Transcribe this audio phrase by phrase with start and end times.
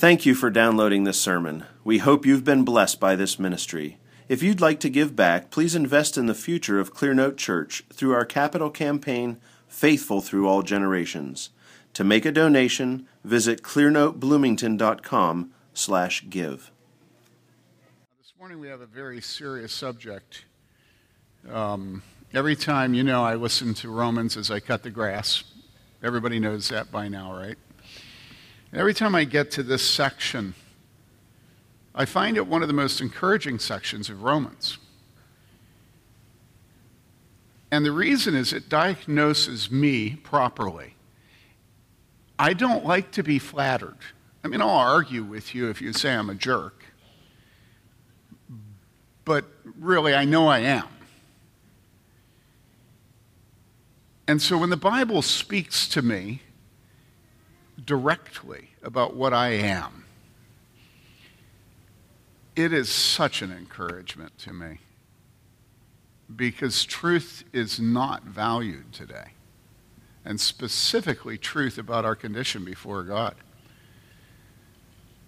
[0.00, 1.66] Thank you for downloading this sermon.
[1.84, 3.98] We hope you've been blessed by this ministry.
[4.30, 8.14] If you'd like to give back, please invest in the future of Clearnote Church through
[8.14, 11.50] our capital campaign, Faithful Through All Generations.
[11.92, 16.70] To make a donation, visit clearnotebloomington.com slash give.
[18.22, 20.46] This morning we have a very serious subject.
[21.52, 25.44] Um, every time, you know, I listen to Romans as I cut the grass.
[26.02, 27.58] Everybody knows that by now, right?
[28.72, 30.54] Every time I get to this section,
[31.94, 34.78] I find it one of the most encouraging sections of Romans.
[37.72, 40.94] And the reason is it diagnoses me properly.
[42.38, 43.98] I don't like to be flattered.
[44.42, 46.84] I mean, I'll argue with you if you say I'm a jerk.
[49.24, 49.44] But
[49.78, 50.88] really, I know I am.
[54.26, 56.42] And so when the Bible speaks to me
[57.84, 60.04] directly about what I am,
[62.56, 64.78] it is such an encouragement to me
[66.34, 69.32] because truth is not valued today,
[70.24, 73.34] and specifically truth about our condition before God.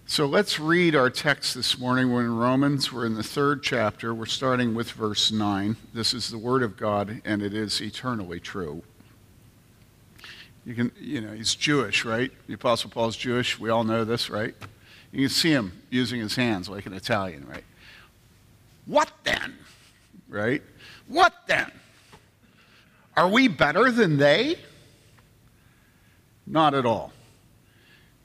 [0.05, 2.11] So let's read our text this morning.
[2.11, 2.91] We're in Romans.
[2.91, 4.13] We're in the third chapter.
[4.13, 5.77] We're starting with verse 9.
[5.93, 8.83] This is the Word of God, and it is eternally true.
[10.65, 12.31] You can, you know, he's Jewish, right?
[12.47, 13.59] The Apostle Paul's Jewish.
[13.59, 14.55] We all know this, right?
[15.11, 17.63] You can see him using his hands like an Italian, right?
[18.85, 19.55] What then?
[20.29, 20.63] Right?
[21.07, 21.71] What then?
[23.15, 24.57] Are we better than they?
[26.47, 27.13] Not at all.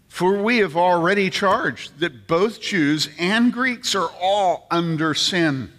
[0.08, 5.72] For we have already charged that both Jews and Greeks are all under sin.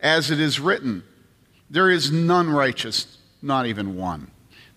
[0.00, 1.04] As it is written,
[1.68, 4.30] there is none righteous, not even one.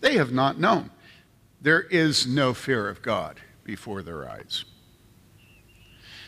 [0.00, 0.90] they have not known.
[1.60, 4.64] There is no fear of God before their eyes.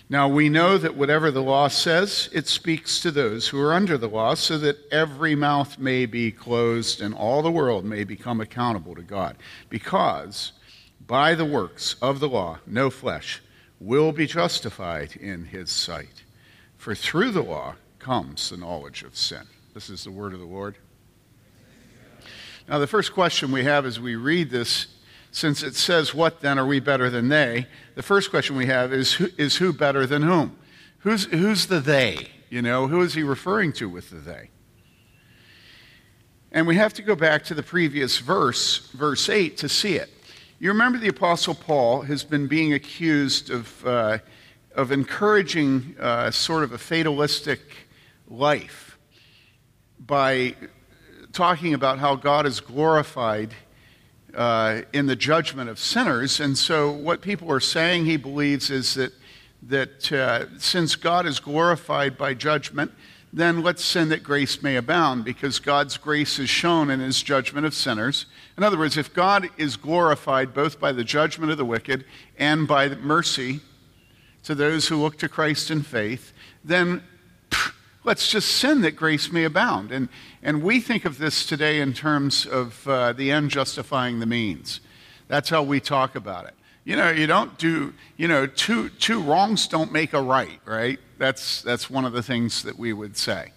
[0.09, 3.97] Now we know that whatever the law says, it speaks to those who are under
[3.97, 8.41] the law, so that every mouth may be closed and all the world may become
[8.41, 9.37] accountable to God.
[9.69, 10.51] Because
[11.07, 13.41] by the works of the law, no flesh
[13.79, 16.25] will be justified in his sight.
[16.77, 19.43] For through the law comes the knowledge of sin.
[19.75, 20.77] This is the word of the Lord.
[22.71, 24.87] Now, the first question we have as we read this,
[25.33, 27.67] since it says, What then are we better than they?
[27.97, 30.57] The first question we have is, is who better than whom?
[30.99, 32.29] Who's, who's the they?
[32.49, 34.51] You know, who is he referring to with the they?
[36.53, 40.09] And we have to go back to the previous verse, verse 8, to see it.
[40.61, 44.19] You remember the Apostle Paul has been being accused of, uh,
[44.77, 47.63] of encouraging uh, sort of a fatalistic
[48.29, 48.97] life
[49.99, 50.55] by
[51.33, 53.55] talking about how God is glorified
[54.35, 56.41] uh, in the judgment of sinners.
[56.41, 59.13] And so, what people are saying he believes is that,
[59.63, 62.93] that uh, since God is glorified by judgment,
[63.33, 67.65] then let's sin that grace may abound, because God's grace is shown in his judgment
[67.65, 68.27] of sinners.
[68.57, 72.05] In other words, if God is glorified both by the judgment of the wicked
[72.39, 73.61] and by mercy
[74.43, 76.33] to those who look to Christ in faith,
[76.65, 77.05] then
[78.05, 79.93] let's just sin that grace may abound.
[79.93, 80.09] And,
[80.43, 84.81] and we think of this today in terms of uh, the end justifying the means.
[85.29, 86.55] That's how we talk about it.
[86.85, 90.99] You know, you don't do, you know, two, two wrongs don't make a right, right?
[91.19, 93.53] That's, that's one of the things that we would say.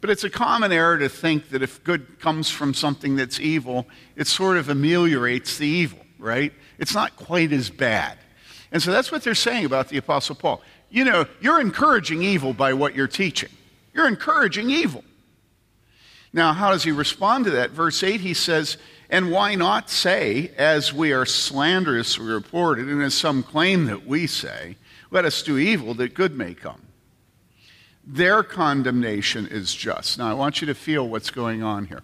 [0.00, 3.86] But it's a common error to think that if good comes from something that's evil,
[4.16, 6.52] it sort of ameliorates the evil, right?
[6.78, 8.18] It's not quite as bad.
[8.70, 10.62] And so that's what they're saying about the Apostle Paul.
[10.90, 13.50] You know, you're encouraging evil by what you're teaching.
[13.94, 15.04] You're encouraging evil.
[16.32, 17.70] Now, how does he respond to that?
[17.70, 18.76] Verse 8, he says,
[19.08, 24.26] And why not say, as we are slanderously reported, and as some claim that we
[24.26, 24.76] say,
[25.12, 26.82] let us do evil that good may come?
[28.04, 30.18] Their condemnation is just.
[30.18, 32.02] Now, I want you to feel what's going on here.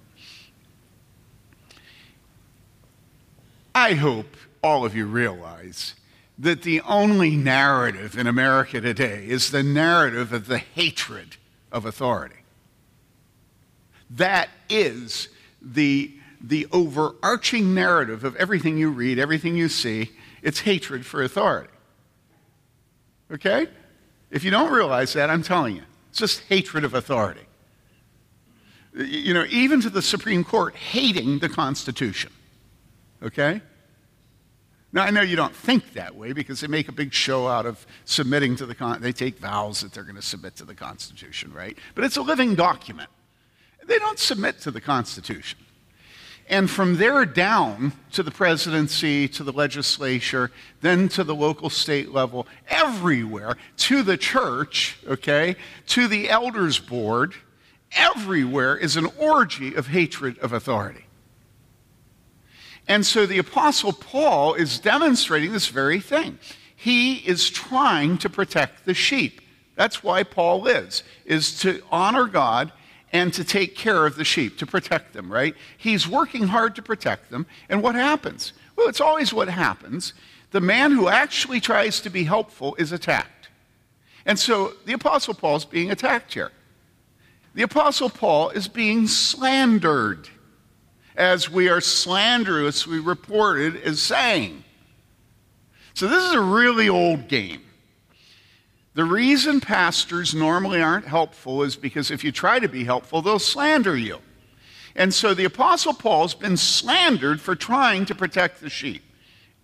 [3.75, 5.95] I hope all of you realize
[6.39, 11.37] that the only narrative in America today is the narrative of the hatred
[11.73, 12.37] of authority.
[14.11, 15.29] That is
[15.63, 20.11] the, the overarching narrative of everything you read, everything you see.
[20.43, 21.71] It's hatred for authority.
[23.31, 23.69] Okay?
[24.31, 27.41] If you don't realize that, I'm telling you, it's just hatred of authority.
[28.95, 32.33] You know, even to the Supreme Court hating the Constitution.
[33.23, 33.61] Okay?
[34.93, 37.65] Now, I know you don't think that way because they make a big show out
[37.65, 39.01] of submitting to the Con.
[39.01, 41.79] They take vows that they're going to submit to the Constitution, right?
[41.95, 43.09] But it's a living document.
[43.87, 45.61] They don't submit to the Constitution.
[46.49, 50.51] And from there down to the presidency, to the legislature,
[50.81, 55.55] then to the local state level, everywhere, to the church, okay,
[55.87, 57.35] to the elders board,
[57.93, 61.05] everywhere is an orgy of hatred of authority.
[62.91, 66.41] And so the Apostle Paul is demonstrating this very thing.
[66.75, 69.41] He is trying to protect the sheep.
[69.77, 72.73] That's why Paul lives, is to honor God
[73.13, 75.55] and to take care of the sheep, to protect them, right?
[75.79, 77.47] He's working hard to protect them.
[77.69, 78.55] And what happens?
[78.75, 80.13] Well, it's always what happens.
[80.51, 83.51] The man who actually tries to be helpful is attacked.
[84.27, 86.51] And so the Apostle Paul is being attacked here.
[87.55, 90.29] The Apostle Paul is being slandered
[91.21, 94.65] as we are slanderously reported as saying.
[95.93, 97.61] So this is a really old game.
[98.95, 103.39] The reason pastors normally aren't helpful is because if you try to be helpful, they'll
[103.39, 104.21] slander you.
[104.97, 109.03] And so the Apostle Paul's been slandered for trying to protect the sheep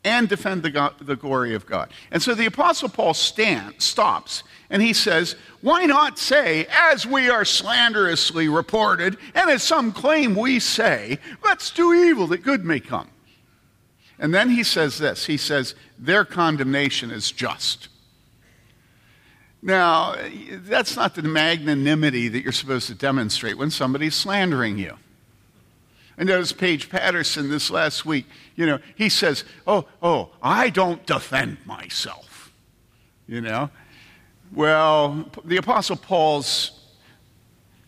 [0.06, 1.90] and defend the, God, the glory of God.
[2.12, 7.28] And so the Apostle Paul stand, stops and he says, Why not say, as we
[7.28, 12.78] are slanderously reported, and as some claim we say, let's do evil that good may
[12.78, 13.10] come?
[14.18, 17.88] And then he says this He says, Their condemnation is just.
[19.60, 20.14] Now,
[20.50, 24.96] that's not the magnanimity that you're supposed to demonstrate when somebody's slandering you.
[26.18, 31.04] I noticed Paige Patterson this last week, you know, he says, Oh, oh, I don't
[31.06, 32.52] defend myself.
[33.26, 33.70] You know?
[34.52, 36.76] Well, the Apostle Paul's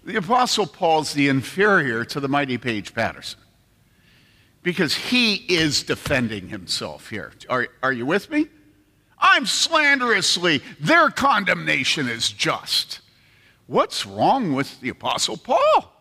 [0.08, 3.40] the Apostle Paul's the inferior to the mighty Paige Patterson.
[4.62, 7.32] Because he is defending himself here.
[7.50, 8.46] Are, are you with me?
[9.18, 13.00] I'm slanderously, their condemnation is just.
[13.66, 15.92] What's wrong with the Apostle Paul?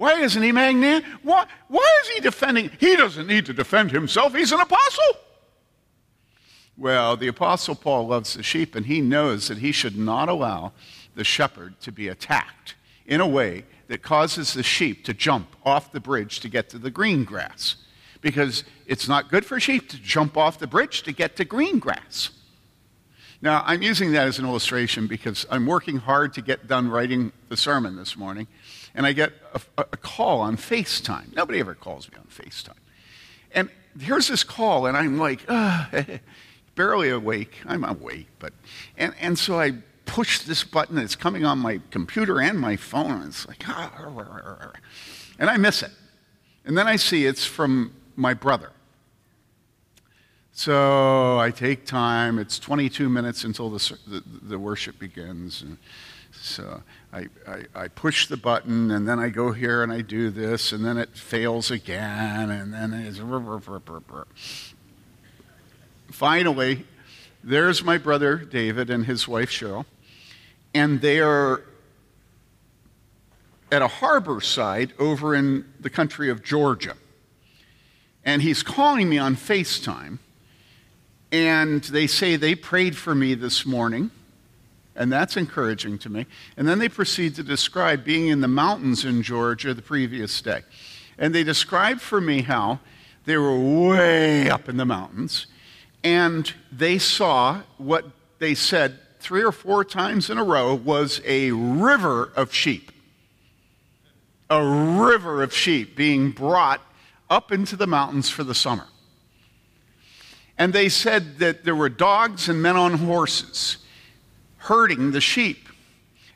[0.00, 1.06] Why isn't he magnanimous?
[1.22, 2.70] Why, why is he defending?
[2.80, 4.34] He doesn't need to defend himself.
[4.34, 5.18] He's an apostle.
[6.78, 10.72] Well, the apostle Paul loves the sheep, and he knows that he should not allow
[11.16, 15.92] the shepherd to be attacked in a way that causes the sheep to jump off
[15.92, 17.76] the bridge to get to the green grass.
[18.22, 21.78] Because it's not good for sheep to jump off the bridge to get to green
[21.78, 22.30] grass.
[23.42, 27.32] Now, I'm using that as an illustration because I'm working hard to get done writing
[27.50, 28.46] the sermon this morning
[29.00, 31.34] and I get a, a, call on FaceTime.
[31.34, 32.76] Nobody ever calls me on FaceTime.
[33.50, 35.40] And here's this call, and I'm like,
[36.74, 37.54] barely awake.
[37.64, 38.52] I'm awake, but,
[38.98, 39.72] and, and so I
[40.04, 43.66] push this button, it's coming on my computer and my phone, and it's like,
[45.38, 45.92] and I miss it.
[46.66, 48.70] And then I see it's from my brother.
[50.52, 52.38] So I take time.
[52.38, 55.62] It's 22 minutes until the, the, the worship begins.
[55.62, 55.78] And
[56.42, 56.82] so
[57.12, 60.72] I, I, I, push the button, and then I go here and I do this,
[60.72, 63.20] and then it fails again, and then it's.
[66.10, 66.86] Finally,
[67.44, 69.84] there's my brother David and his wife Cheryl,
[70.74, 71.62] and they are
[73.70, 76.96] at a harbor side over in the country of Georgia.
[78.24, 80.18] And he's calling me on FaceTime,
[81.30, 84.10] and they say they prayed for me this morning
[85.00, 86.26] and that's encouraging to me.
[86.58, 90.60] And then they proceed to describe being in the mountains in Georgia the previous day.
[91.18, 92.80] And they described for me how
[93.24, 95.46] they were way up in the mountains
[96.04, 98.04] and they saw what
[98.38, 102.92] they said three or four times in a row was a river of sheep.
[104.50, 106.80] A river of sheep being brought
[107.28, 108.86] up into the mountains for the summer.
[110.58, 113.78] And they said that there were dogs and men on horses
[114.60, 115.68] herding the sheep.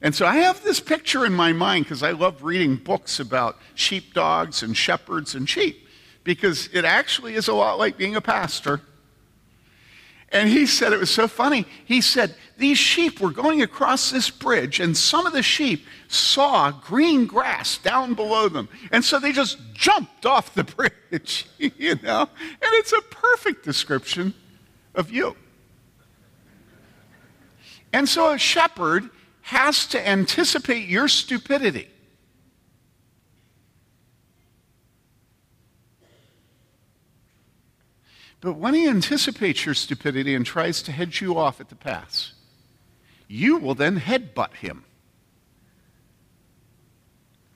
[0.01, 3.59] And so I have this picture in my mind because I love reading books about
[3.75, 5.89] sheepdogs and shepherds and sheep
[6.25, 8.81] because it actually is a lot like being a pastor.
[10.31, 11.65] And he said it was so funny.
[11.85, 16.73] He said these sheep were going across this bridge, and some of the sheep saw
[16.73, 18.69] green grass down below them.
[18.91, 20.65] And so they just jumped off the
[21.11, 22.23] bridge, you know?
[22.41, 24.35] And it's a perfect description
[24.95, 25.37] of you.
[27.95, 29.09] And so a shepherd
[29.43, 31.89] has to anticipate your stupidity.
[38.41, 42.33] But when he anticipates your stupidity and tries to head you off at the pass,
[43.29, 44.83] you will then headbutt him.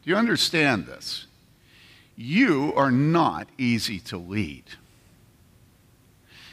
[0.05, 1.27] Do you understand this?
[2.15, 4.67] You are not easy to lead.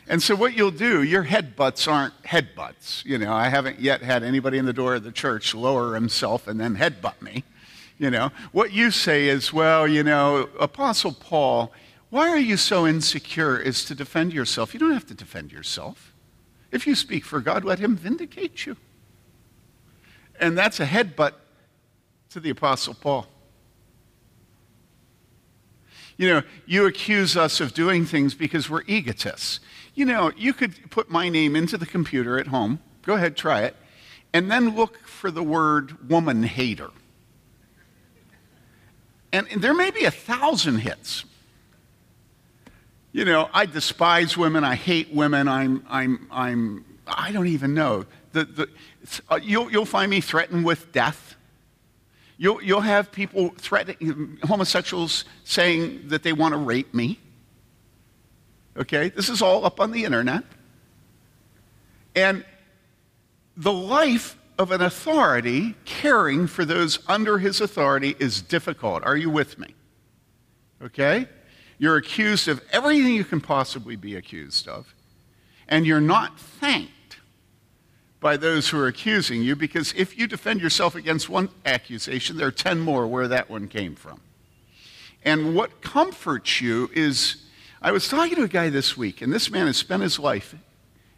[0.07, 3.03] And so, what you'll do, your headbutts aren't headbutts.
[3.05, 6.47] You know, I haven't yet had anybody in the door of the church lower himself
[6.47, 7.43] and then headbutt me.
[7.97, 11.71] You know, what you say is, well, you know, Apostle Paul,
[12.09, 14.73] why are you so insecure is to defend yourself?
[14.73, 16.13] You don't have to defend yourself.
[16.71, 18.75] If you speak for God, let him vindicate you.
[20.39, 21.31] And that's a headbutt
[22.29, 23.27] to the Apostle Paul.
[26.17, 29.59] You know, you accuse us of doing things because we're egotists.
[29.95, 33.61] You know, you could put my name into the computer at home, go ahead, try
[33.63, 33.75] it,
[34.33, 36.89] and then look for the word woman hater.
[39.31, 41.25] And there may be a thousand hits.
[43.13, 48.05] You know, I despise women, I hate women, I'm, I'm, I'm, I don't even know.
[48.33, 48.69] The, the,
[49.29, 51.35] uh, you'll, you'll find me threatened with death.
[52.37, 57.19] You'll, you'll have people threatening, homosexuals saying that they want to rape me.
[58.77, 59.09] Okay?
[59.09, 60.43] This is all up on the internet.
[62.15, 62.45] And
[63.57, 69.03] the life of an authority caring for those under his authority is difficult.
[69.03, 69.75] Are you with me?
[70.81, 71.27] Okay?
[71.77, 74.93] You're accused of everything you can possibly be accused of,
[75.67, 76.91] and you're not thanked
[78.21, 82.47] by those who are accusing you because if you defend yourself against one accusation, there
[82.47, 84.21] are 10 more where that one came from.
[85.23, 87.44] And what comforts you is
[87.85, 90.55] I was talking to a guy this week, and this man has spent his life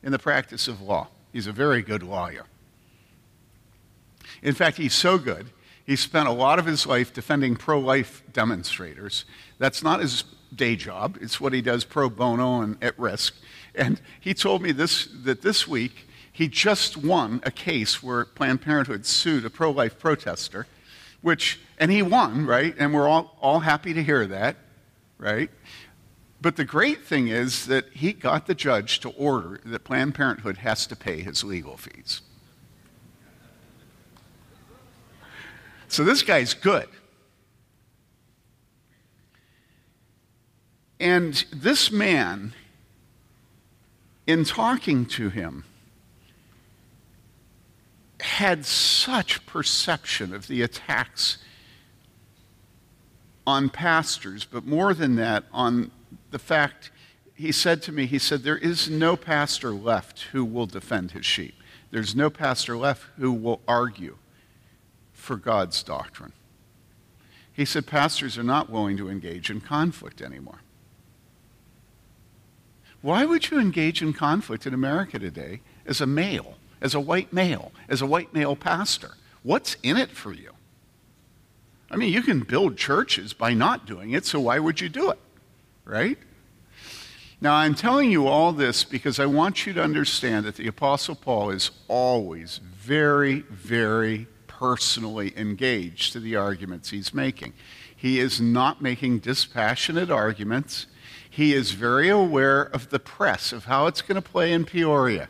[0.04, 1.08] in the practice of law.
[1.32, 2.44] He's a very good lawyer.
[4.42, 5.50] In fact, he's so good,
[5.86, 9.24] he spent a lot of his life defending pro life demonstrators.
[9.60, 13.36] That's not his day job, it's what he does pro bono and at risk.
[13.74, 18.62] And he told me this, that this week he just won a case where Planned
[18.62, 20.68] Parenthood sued a pro life protester,
[21.22, 22.76] which, and he won, right?
[22.78, 24.58] And we're all, all happy to hear that,
[25.18, 25.50] right?
[26.48, 30.60] But the great thing is that he got the judge to order that Planned Parenthood
[30.60, 32.22] has to pay his legal fees.
[35.90, 36.88] So this guy's good.
[41.02, 42.54] And this man,
[44.26, 45.66] in talking to him,
[48.22, 51.40] had such perception of the attacks
[53.46, 55.92] on pastors, but more than that, on
[56.32, 56.92] the fact,
[57.34, 61.26] he said to me, he said, There is no pastor left who will defend his
[61.26, 61.56] sheep.
[61.92, 64.18] There's no pastor left who will argue
[65.14, 66.34] for God's doctrine.
[67.52, 70.62] He said, Pastors are not willing to engage in conflict anymore.
[73.02, 76.58] Why would you engage in conflict in America today as a male?
[76.82, 79.12] as a white male, as a white male pastor?
[79.44, 80.52] What's in it for you?
[81.90, 85.10] I mean, you can build churches by not doing it, so why would you do
[85.12, 85.20] it?
[85.88, 86.18] Right?
[87.40, 91.16] Now, I'm telling you all this because I want you to understand that the Apostle
[91.16, 97.54] Paul is always very, very personally engaged to the arguments he's making.
[97.96, 100.88] He is not making dispassionate arguments.
[101.30, 105.30] He is very aware of the press, of how it's going to play in Peoria.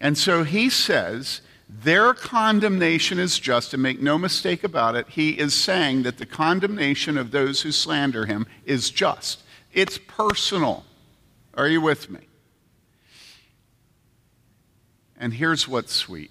[0.00, 5.38] And so he says their condemnation is just, and make no mistake about it, he
[5.38, 9.42] is saying that the condemnation of those who slander him is just.
[9.74, 10.86] It's personal.
[11.54, 12.20] Are you with me?
[15.18, 16.30] And here's what's sweet.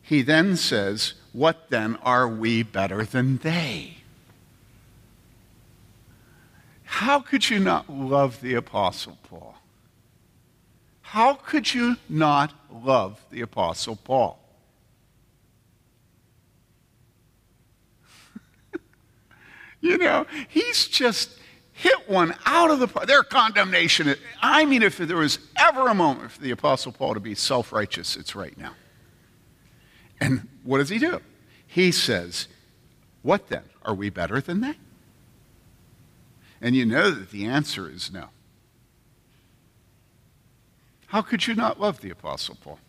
[0.00, 3.98] He then says, What then are we better than they?
[6.84, 9.56] How could you not love the Apostle Paul?
[11.02, 14.38] How could you not love the Apostle Paul?
[19.86, 21.30] You know, he's just
[21.72, 23.06] hit one out of the park.
[23.06, 24.14] their condemnation.
[24.40, 27.72] I mean, if there was ever a moment for the Apostle Paul to be self
[27.72, 28.72] righteous, it's right now.
[30.20, 31.20] And what does he do?
[31.66, 32.48] He says,
[33.22, 33.64] What then?
[33.84, 34.74] Are we better than they?
[36.60, 38.30] And you know that the answer is no.
[41.08, 42.80] How could you not love the Apostle Paul?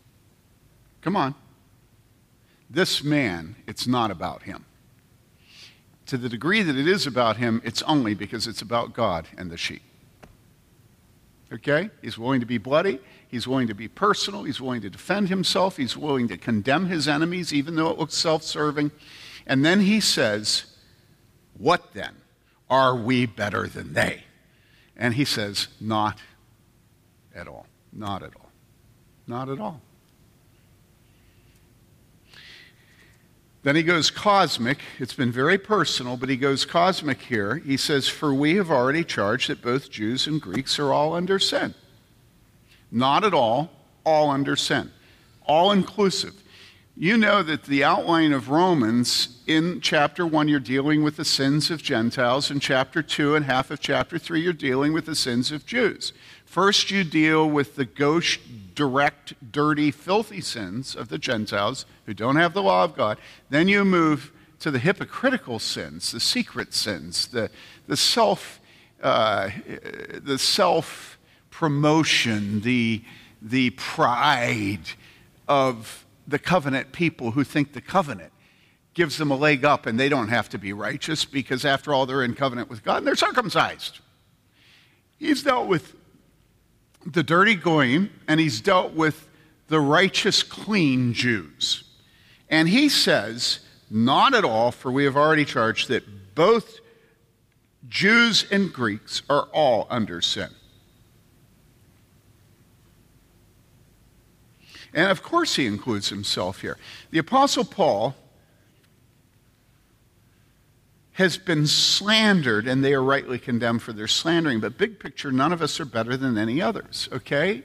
[1.02, 1.34] Come on.
[2.68, 4.64] This man, it's not about him.
[6.08, 9.50] To the degree that it is about him, it's only because it's about God and
[9.50, 9.82] the sheep.
[11.52, 11.90] Okay?
[12.00, 12.98] He's willing to be bloody.
[13.28, 14.44] He's willing to be personal.
[14.44, 15.76] He's willing to defend himself.
[15.76, 18.90] He's willing to condemn his enemies, even though it looks self serving.
[19.46, 20.64] And then he says,
[21.58, 22.14] What then?
[22.70, 24.24] Are we better than they?
[24.96, 26.18] And he says, Not
[27.34, 27.66] at all.
[27.92, 28.50] Not at all.
[29.26, 29.82] Not at all.
[33.68, 34.78] Then he goes cosmic.
[34.98, 37.56] It's been very personal, but he goes cosmic here.
[37.56, 41.38] He says, For we have already charged that both Jews and Greeks are all under
[41.38, 41.74] sin.
[42.90, 43.70] Not at all,
[44.06, 44.90] all under sin.
[45.42, 46.32] All inclusive.
[46.96, 51.70] You know that the outline of Romans in chapter 1, you're dealing with the sins
[51.70, 52.50] of Gentiles.
[52.50, 56.14] In chapter 2 and half of chapter 3, you're dealing with the sins of Jews.
[56.48, 58.38] First, you deal with the gauche,
[58.74, 63.18] direct, dirty, filthy sins of the Gentiles who don't have the law of God.
[63.50, 67.50] Then you move to the hypocritical sins, the secret sins, the,
[67.86, 68.60] the self,
[69.02, 69.50] uh,
[70.22, 71.18] the self
[71.50, 73.02] promotion, the,
[73.42, 74.88] the pride
[75.48, 78.32] of the covenant people who think the covenant
[78.94, 82.06] gives them a leg up and they don't have to be righteous because, after all,
[82.06, 84.00] they're in covenant with God and they're circumcised.
[85.18, 85.97] He's dealt with
[87.06, 89.28] the dirty goyim and he's dealt with
[89.68, 91.84] the righteous, clean Jews.
[92.48, 96.80] And he says, Not at all, for we have already charged that both
[97.88, 100.48] Jews and Greeks are all under sin.
[104.94, 106.78] And of course, he includes himself here.
[107.10, 108.14] The Apostle Paul
[111.18, 114.60] has been slandered, and they are rightly condemned for their slandering.
[114.60, 117.64] But, big picture, none of us are better than any others, okay?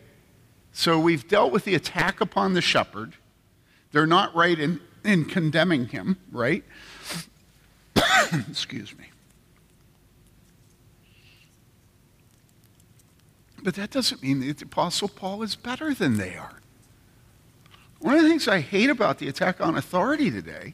[0.71, 3.13] So, we've dealt with the attack upon the shepherd.
[3.91, 6.63] They're not right in, in condemning him, right?
[8.49, 9.05] Excuse me.
[13.61, 16.59] But that doesn't mean that the Apostle Paul is better than they are.
[17.99, 20.73] One of the things I hate about the attack on authority today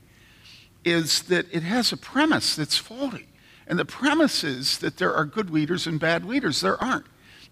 [0.84, 3.28] is that it has a premise that's faulty.
[3.68, 6.62] And the premise is that there are good leaders and bad leaders.
[6.62, 7.06] There aren't.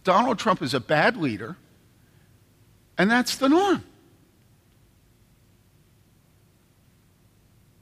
[0.04, 1.58] Donald Trump is a bad leader,
[2.98, 3.84] and that's the norm.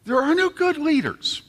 [0.05, 1.43] There are no good leaders.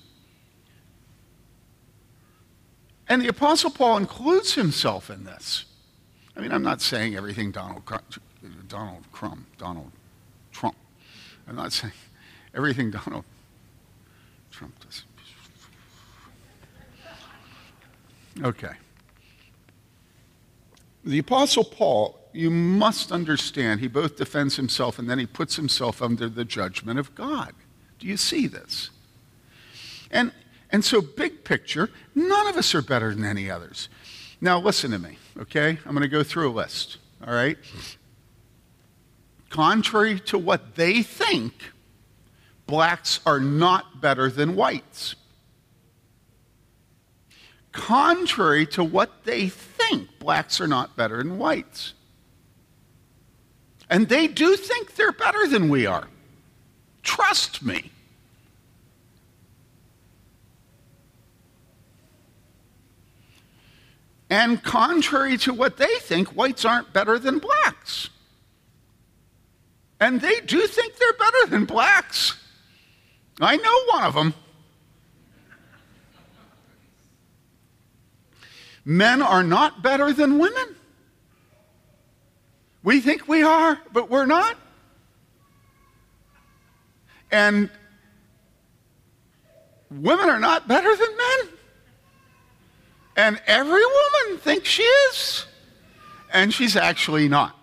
[3.09, 5.65] And the Apostle Paul includes himself in this.
[6.37, 7.83] I mean, I'm not saying everything Donald,
[8.69, 9.91] Donald Crumb, Donald
[10.53, 10.77] Trump.
[11.49, 11.93] I'm not saying
[12.55, 13.25] everything Donald
[14.57, 15.05] Trump does.
[18.43, 18.73] Okay.
[21.05, 26.01] The Apostle Paul, you must understand, he both defends himself and then he puts himself
[26.01, 27.53] under the judgment of God.
[27.99, 28.91] Do you see this?
[30.11, 30.33] And,
[30.71, 33.91] and so, big picture, none of us are better than any others.
[34.41, 35.79] Now, listen to me, okay?
[35.85, 37.59] I'm going to go through a list, all right?
[39.51, 41.73] Contrary to what they think,
[42.67, 45.15] blacks are not better than whites.
[47.73, 51.93] Contrary to what they think, blacks are not better than whites.
[53.89, 56.09] And they do think they're better than we are.
[57.03, 57.91] Trust me.
[64.29, 68.11] And contrary to what they think, whites aren't better than blacks.
[70.01, 72.35] And they do think they're better than blacks.
[73.41, 74.35] I know one of them.
[78.85, 80.77] Men are not better than women.
[82.83, 84.57] We think we are, but we're not.
[87.33, 87.69] And
[89.91, 91.55] women are not better than men.
[93.17, 95.47] And every woman thinks she is,
[96.33, 97.59] and she's actually not.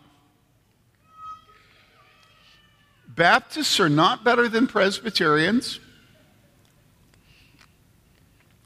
[3.15, 5.80] Baptists are not better than Presbyterians.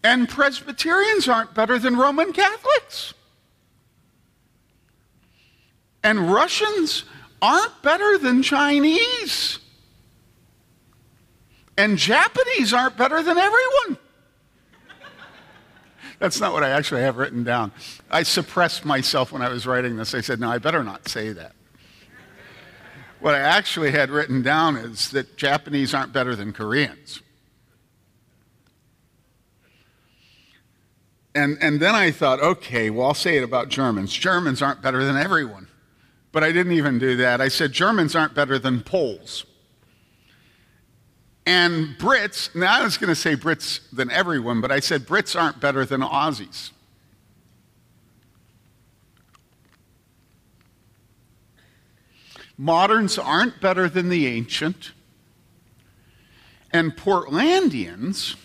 [0.04, 3.14] And Presbyterians aren't better than Roman Catholics.
[6.04, 7.04] And Russians
[7.42, 9.60] aren't better than Chinese.
[11.78, 13.98] And Japanese aren't better than everyone.
[16.20, 17.72] That's not what I actually have written down.
[18.10, 20.16] I suppressed myself when I was writing this.
[20.16, 21.54] I said, no, I better not say that.
[23.20, 27.22] What I actually had written down is that Japanese aren't better than Koreans.
[31.34, 34.12] And, and then I thought, okay, well, I'll say it about Germans.
[34.12, 35.68] Germans aren't better than everyone.
[36.32, 37.42] But I didn't even do that.
[37.42, 39.46] I said Germans aren't better than Poles.
[41.46, 45.40] And Brits, now I was going to say Brits than everyone, but I said Brits
[45.40, 46.72] aren't better than Aussies.
[52.58, 54.92] Moderns aren't better than the ancient.
[56.72, 58.36] And Portlandians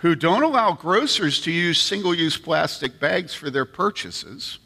[0.00, 4.58] who don't allow grocers to use single use plastic bags for their purchases.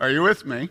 [0.00, 0.70] Are you with me?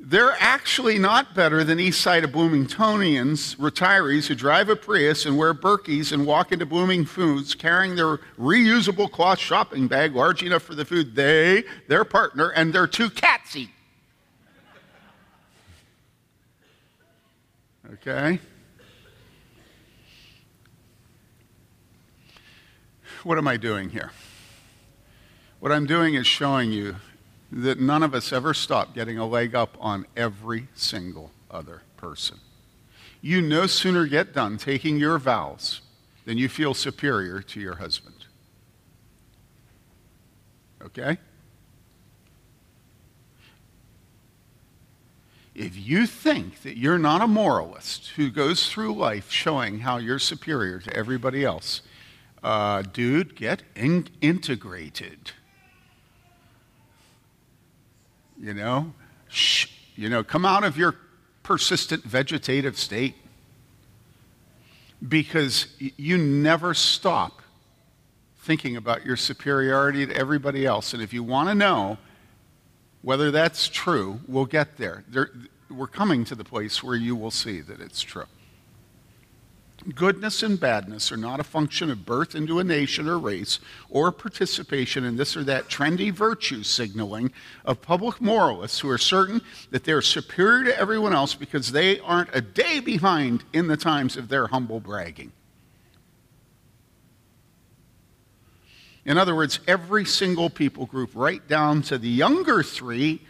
[0.00, 5.36] They're actually not better than East Side of Bloomingtonians, retirees who drive a Prius and
[5.36, 10.62] wear Berkeys and walk into Blooming Foods carrying their reusable cloth shopping bag large enough
[10.62, 13.70] for the food they, their partner, and their two cats eat.
[17.94, 18.38] Okay?
[23.24, 24.12] What am I doing here?
[25.58, 26.96] What I'm doing is showing you
[27.50, 32.38] that none of us ever stop getting a leg up on every single other person.
[33.20, 35.80] You no sooner get done taking your vows
[36.24, 38.26] than you feel superior to your husband.
[40.82, 41.18] Okay?
[45.54, 50.20] If you think that you're not a moralist who goes through life showing how you're
[50.20, 51.82] superior to everybody else,
[52.44, 55.32] uh, dude, get in- integrated.
[58.40, 58.92] You know,
[59.28, 60.94] shh, you know, come out of your
[61.42, 63.16] persistent vegetative state
[65.06, 67.42] because you never stop
[68.38, 70.94] thinking about your superiority to everybody else.
[70.94, 71.98] And if you want to know
[73.02, 75.04] whether that's true, we'll get there.
[75.08, 75.30] there.
[75.70, 78.24] We're coming to the place where you will see that it's true.
[79.94, 84.10] Goodness and badness are not a function of birth into a nation or race or
[84.10, 87.32] participation in this or that trendy virtue signaling
[87.64, 92.34] of public moralists who are certain that they're superior to everyone else because they aren't
[92.34, 95.32] a day behind in the times of their humble bragging.
[99.04, 103.22] In other words, every single people group, right down to the younger three,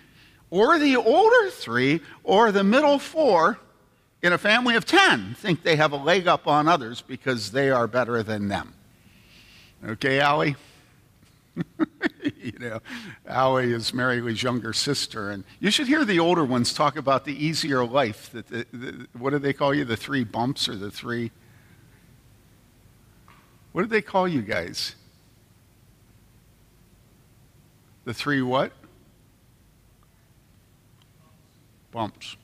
[0.50, 3.60] or the older three, or the middle four,
[4.22, 7.70] in a family of 10, think they have a leg up on others because they
[7.70, 8.74] are better than them.
[9.84, 10.56] Okay, Allie?
[12.40, 12.80] you know,
[13.26, 17.24] Allie is Mary Lee's younger sister, and you should hear the older ones talk about
[17.24, 18.30] the easier life.
[18.32, 19.84] That the, the, what do they call you?
[19.84, 21.30] The three bumps or the three?
[23.72, 24.94] What did they call you guys?
[28.04, 28.72] The three what?
[31.92, 32.36] Bumps.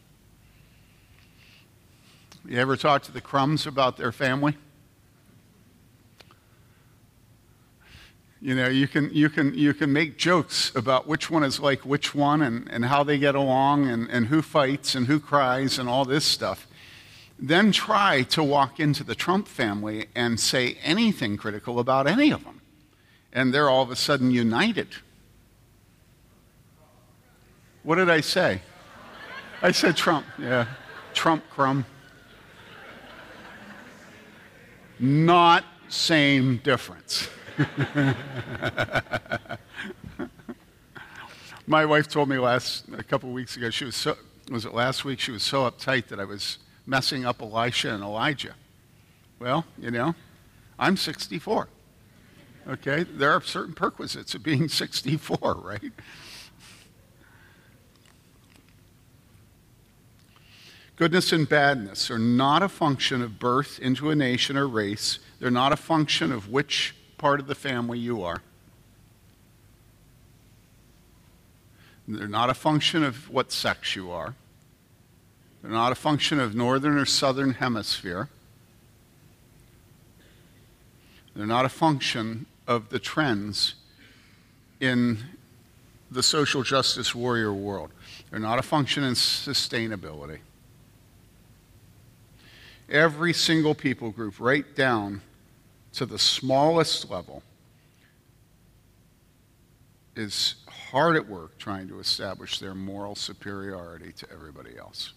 [2.46, 4.56] You ever talk to the crumbs about their family?
[8.42, 11.86] You know, you can, you can, you can make jokes about which one is like
[11.86, 15.78] which one and, and how they get along and, and who fights and who cries
[15.78, 16.66] and all this stuff.
[17.38, 22.44] Then try to walk into the Trump family and say anything critical about any of
[22.44, 22.60] them.
[23.32, 24.88] And they're all of a sudden united.
[27.82, 28.60] What did I say?
[29.62, 30.66] I said Trump, yeah.
[31.14, 31.86] Trump crumb.
[34.98, 37.28] Not same difference.
[41.66, 44.16] My wife told me last a couple weeks ago she was so
[44.50, 48.02] was it last week she was so uptight that I was messing up Elisha and
[48.02, 48.54] Elijah.
[49.38, 50.14] Well, you know,
[50.78, 51.68] I'm 64.
[52.66, 55.92] Okay, there are certain perquisites of being 64, right?
[60.96, 65.18] Goodness and badness are not a function of birth into a nation or race.
[65.40, 68.42] They're not a function of which part of the family you are.
[72.06, 74.36] They're not a function of what sex you are.
[75.62, 78.28] They're not a function of northern or southern hemisphere.
[81.34, 83.74] They're not a function of the trends
[84.78, 85.18] in
[86.08, 87.90] the social justice warrior world.
[88.30, 90.38] They're not a function in sustainability
[92.88, 95.20] every single people group, right down
[95.92, 97.42] to the smallest level,
[100.16, 105.12] is hard at work trying to establish their moral superiority to everybody else.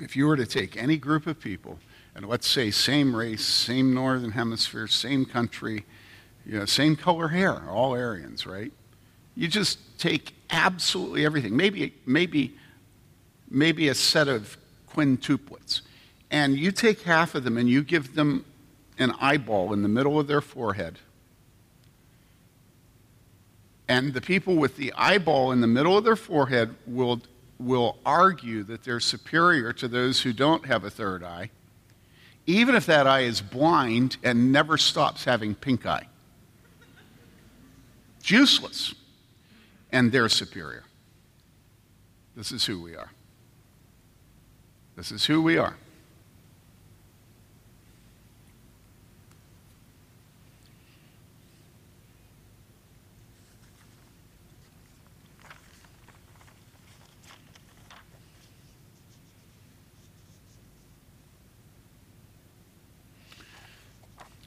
[0.00, 1.78] If you were to take any group of people,
[2.14, 5.84] and let's say same race, same northern hemisphere, same country,
[6.50, 8.72] you know, same color hair, all Aryans, right?
[9.36, 11.56] You just take absolutely everything.
[11.56, 12.56] Maybe, maybe,
[13.48, 14.56] maybe a set of
[14.92, 15.82] quintuplets.
[16.28, 18.44] And you take half of them and you give them
[18.98, 20.98] an eyeball in the middle of their forehead.
[23.86, 27.20] And the people with the eyeball in the middle of their forehead will,
[27.60, 31.50] will argue that they're superior to those who don't have a third eye,
[32.44, 36.08] even if that eye is blind and never stops having pink eye.
[38.20, 38.94] It's useless.
[39.92, 40.84] And they're superior.
[42.36, 43.10] This is who we are.
[44.94, 45.76] This is who we are.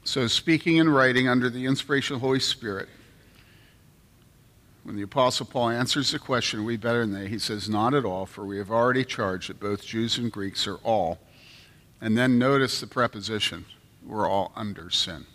[0.04, 2.88] So, speaking and writing under the inspiration of the Holy Spirit,
[5.04, 7.28] Apostle Paul answers the question, Are we better than they?
[7.28, 10.66] He says, Not at all, for we have already charged that both Jews and Greeks
[10.66, 11.18] are all.
[12.00, 13.64] And then notice the preposition,
[14.04, 15.26] we're all under sin.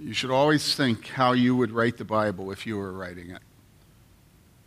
[0.00, 3.42] You should always think how you would write the Bible if you were writing it.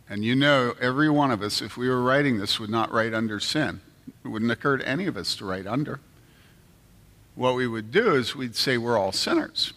[0.08, 3.14] And you know, every one of us, if we were writing this, would not write
[3.14, 3.80] under sin.
[4.24, 6.00] It wouldn't occur to any of us to write under
[7.34, 9.72] what we would do is we'd say we're all sinners.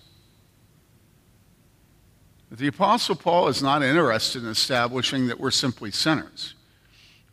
[2.58, 6.54] The Apostle Paul is not interested in establishing that we're simply sinners.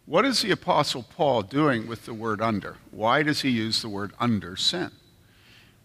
[0.04, 2.78] What is the Apostle Paul doing with the word under?
[2.90, 4.90] Why does he use the word under sin?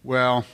[0.03, 0.45] Well,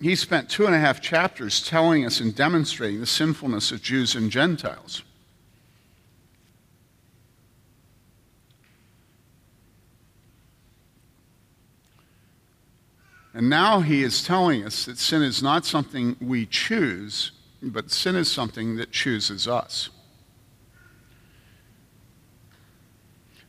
[0.00, 4.14] he spent two and a half chapters telling us and demonstrating the sinfulness of Jews
[4.14, 5.02] and Gentiles.
[13.34, 18.14] And now he is telling us that sin is not something we choose, but sin
[18.14, 19.88] is something that chooses us.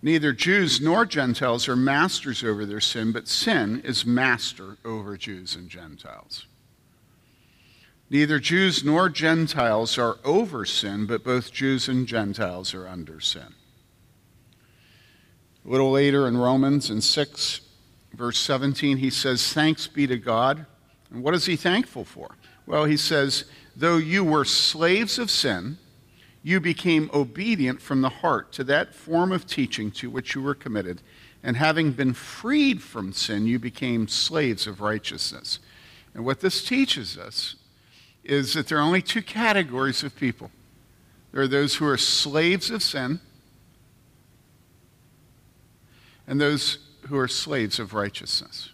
[0.01, 5.55] Neither Jews nor Gentiles are masters over their sin, but sin is master over Jews
[5.55, 6.45] and Gentiles.
[8.09, 13.55] Neither Jews nor Gentiles are over sin, but both Jews and Gentiles are under sin.
[15.65, 17.61] A little later in Romans, in 6,
[18.13, 20.65] verse 17, he says, Thanks be to God.
[21.11, 22.35] And what is he thankful for?
[22.65, 23.45] Well, he says,
[23.75, 25.77] Though you were slaves of sin,
[26.43, 30.55] you became obedient from the heart to that form of teaching to which you were
[30.55, 31.01] committed.
[31.41, 35.59] And having been freed from sin, you became slaves of righteousness.
[36.13, 37.55] And what this teaches us
[38.23, 40.51] is that there are only two categories of people
[41.33, 43.19] there are those who are slaves of sin,
[46.27, 48.69] and those who are slaves of righteousness.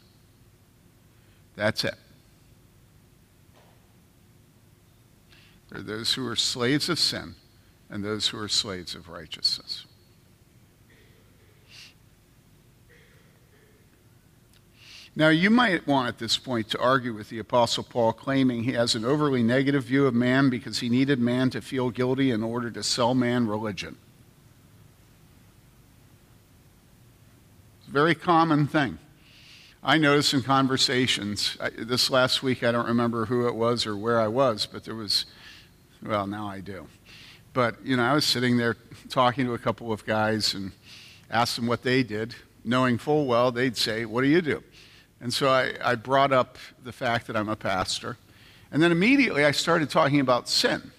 [1.55, 1.95] That's it.
[5.69, 7.35] There are those who are slaves of sin
[7.89, 9.85] and those who are slaves of righteousness.
[15.15, 18.71] Now, you might want at this point to argue with the Apostle Paul, claiming he
[18.73, 22.41] has an overly negative view of man because he needed man to feel guilty in
[22.41, 23.97] order to sell man religion.
[27.89, 28.99] Very common thing.
[29.81, 33.97] I noticed in conversations, I, this last week, I don't remember who it was or
[33.97, 35.25] where I was, but there was,
[36.05, 36.87] well, now I do.
[37.53, 38.77] But, you know, I was sitting there
[39.09, 40.71] talking to a couple of guys and
[41.31, 44.63] asked them what they did, knowing full well they'd say, What do you do?
[45.19, 48.17] And so I, I brought up the fact that I'm a pastor.
[48.71, 50.91] And then immediately I started talking about sin.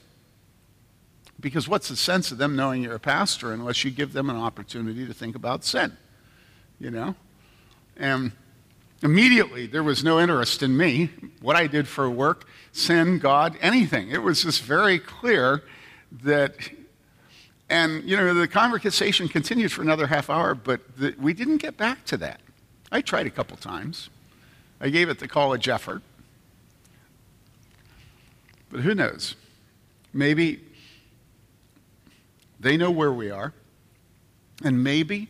[1.39, 4.37] Because what's the sense of them knowing you're a pastor unless you give them an
[4.37, 5.97] opportunity to think about sin?
[6.81, 7.15] You know?
[7.97, 8.33] And
[9.03, 14.11] immediately there was no interest in me, what I did for work, sin, God, anything.
[14.11, 15.63] It was just very clear
[16.23, 16.55] that,
[17.69, 21.77] and you know, the conversation continued for another half hour, but the, we didn't get
[21.77, 22.41] back to that.
[22.91, 24.09] I tried a couple times.
[24.81, 26.03] I gave it the college effort.
[28.71, 29.37] But who knows?
[30.13, 30.61] Maybe
[32.59, 33.53] they know where we are,
[34.65, 35.29] and maybe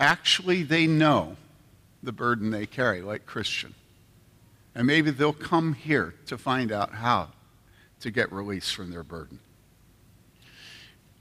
[0.00, 1.36] actually they know
[2.02, 3.74] the burden they carry, like Christian.
[4.74, 7.28] And maybe they'll come here to find out how
[8.00, 9.38] to get release from their burden.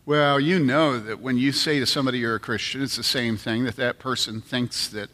[0.05, 3.37] Well, you know that when you say to somebody you're a Christian, it's the same
[3.37, 5.09] thing that that person thinks that,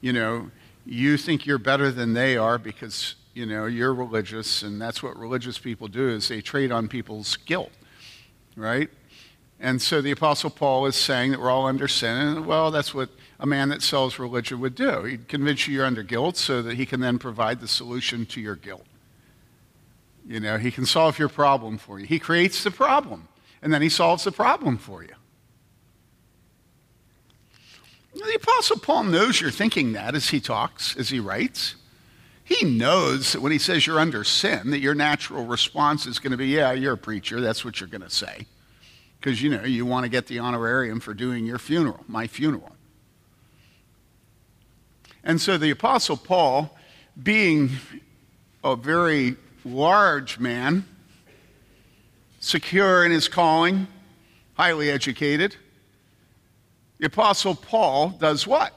[0.00, 0.50] you know,
[0.86, 5.18] you think you're better than they are because, you know, you're religious, and that's what
[5.18, 7.72] religious people do is they trade on people's guilt,
[8.56, 8.88] right?
[9.60, 12.16] And so the Apostle Paul is saying that we're all under sin.
[12.16, 15.04] And, well, that's what a man that sells religion would do.
[15.04, 18.40] He'd convince you you're under guilt so that he can then provide the solution to
[18.40, 18.86] your guilt.
[20.26, 22.06] You know, he can solve your problem for you.
[22.06, 23.28] He creates the problem,
[23.60, 25.14] and then he solves the problem for you.
[28.14, 31.76] The Apostle Paul knows you're thinking that as he talks, as he writes.
[32.44, 36.32] He knows that when he says you're under sin, that your natural response is going
[36.32, 37.40] to be, yeah, you're a preacher.
[37.40, 38.46] That's what you're going to say
[39.20, 42.74] because you know you want to get the honorarium for doing your funeral, my funeral.
[45.22, 46.76] And so the Apostle Paul,
[47.22, 47.70] being
[48.64, 50.86] a very large man,
[52.40, 53.86] secure in his calling,
[54.54, 55.56] highly educated.
[56.98, 58.72] The Apostle Paul does what?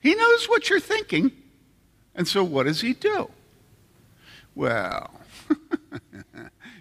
[0.00, 1.32] He knows what you're thinking.
[2.14, 3.30] And so what does he do?
[4.54, 5.10] Well,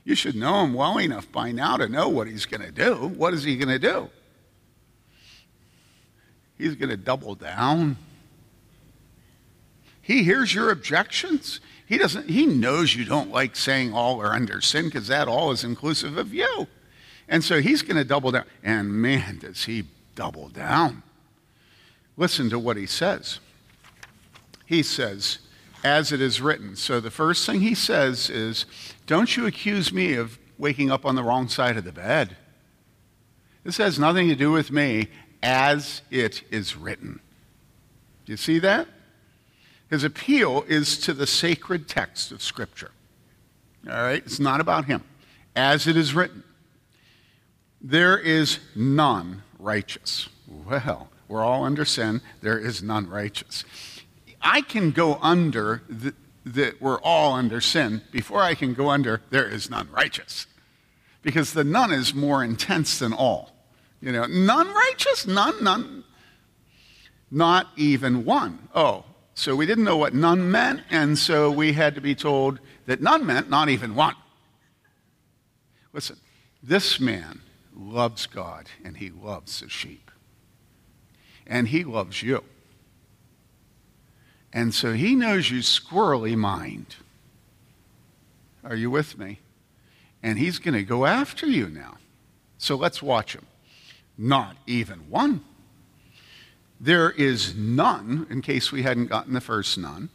[0.10, 2.95] you should know him well enough by now to know what he's going to do.
[2.95, 4.10] What is he going to do?
[6.58, 7.95] He's going to double down.
[10.02, 11.60] He hears your objections.
[11.86, 15.52] He doesn't he knows you don't like saying all are under sin because that all
[15.52, 16.67] is inclusive of you.
[17.28, 18.45] And so he's going to double down.
[18.63, 21.04] And man, does he double down.
[22.17, 23.39] Listen to what he says.
[24.65, 25.38] He says,
[25.84, 26.76] as it is written.
[26.76, 28.65] So the first thing he says is,
[29.08, 32.36] Don't you accuse me of waking up on the wrong side of the bed.
[33.63, 35.08] This has nothing to do with me,
[35.42, 37.22] as it is written.
[38.26, 38.88] Do you see that?
[39.89, 42.92] His appeal is to the sacred text of Scripture.
[43.89, 44.22] All right?
[44.24, 45.04] It's not about him.
[45.56, 46.44] As it is written,
[47.82, 50.30] there is none righteous.
[50.48, 52.22] Well, we're all under sin.
[52.42, 53.63] There is none righteous.
[54.41, 55.84] I can go under
[56.45, 60.47] that we're all under sin before I can go under there is none righteous.
[61.21, 63.52] Because the none is more intense than all.
[64.02, 65.28] You know, none righteous?
[65.28, 66.04] None, none.
[67.30, 68.69] Not even one.
[68.73, 72.60] Oh, so we didn't know what none meant, and so we had to be told
[72.86, 74.15] that none meant not even one.
[75.93, 76.17] Listen,
[76.63, 77.41] this man
[77.75, 80.12] loves God and he loves the sheep
[81.47, 82.43] and he loves you.
[84.52, 86.96] And so he knows you squirrely mind.
[88.64, 89.40] Are you with me?
[90.22, 91.98] And he's going to go after you now.
[92.58, 93.46] So let's watch him.
[94.18, 95.42] Not even one.
[96.80, 100.10] There is none, in case we hadn't gotten the first none,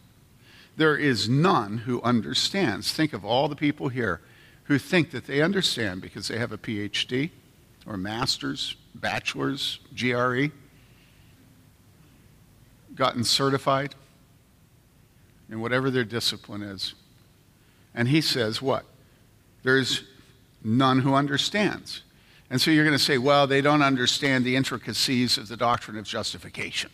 [0.76, 2.92] there is none who understands.
[2.92, 4.20] Think of all the people here
[4.64, 7.30] who think that they understand because they have a PhD
[7.86, 10.46] or master's, bachelor's, GRE
[12.94, 13.94] gotten certified
[15.50, 16.94] in whatever their discipline is.
[17.94, 18.84] And he says, What?
[19.62, 20.04] There's
[20.62, 22.02] none who understands.
[22.50, 25.96] And so you're going to say, Well, they don't understand the intricacies of the doctrine
[25.96, 26.90] of justification.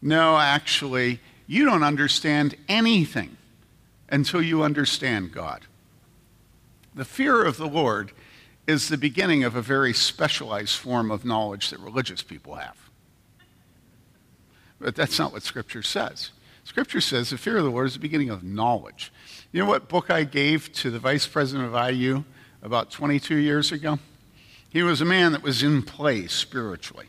[0.00, 3.36] No, actually, you don't understand anything
[4.08, 5.62] until you understand God.
[6.94, 8.12] The fear of the Lord
[8.66, 12.76] is the beginning of a very specialized form of knowledge that religious people have.
[14.80, 16.30] But that's not what Scripture says.
[16.68, 19.10] Scripture says the fear of the Lord is the beginning of knowledge.
[19.52, 22.24] You know what book I gave to the vice president of IU
[22.62, 23.98] about 22 years ago?
[24.68, 27.06] He was a man that was in place spiritually.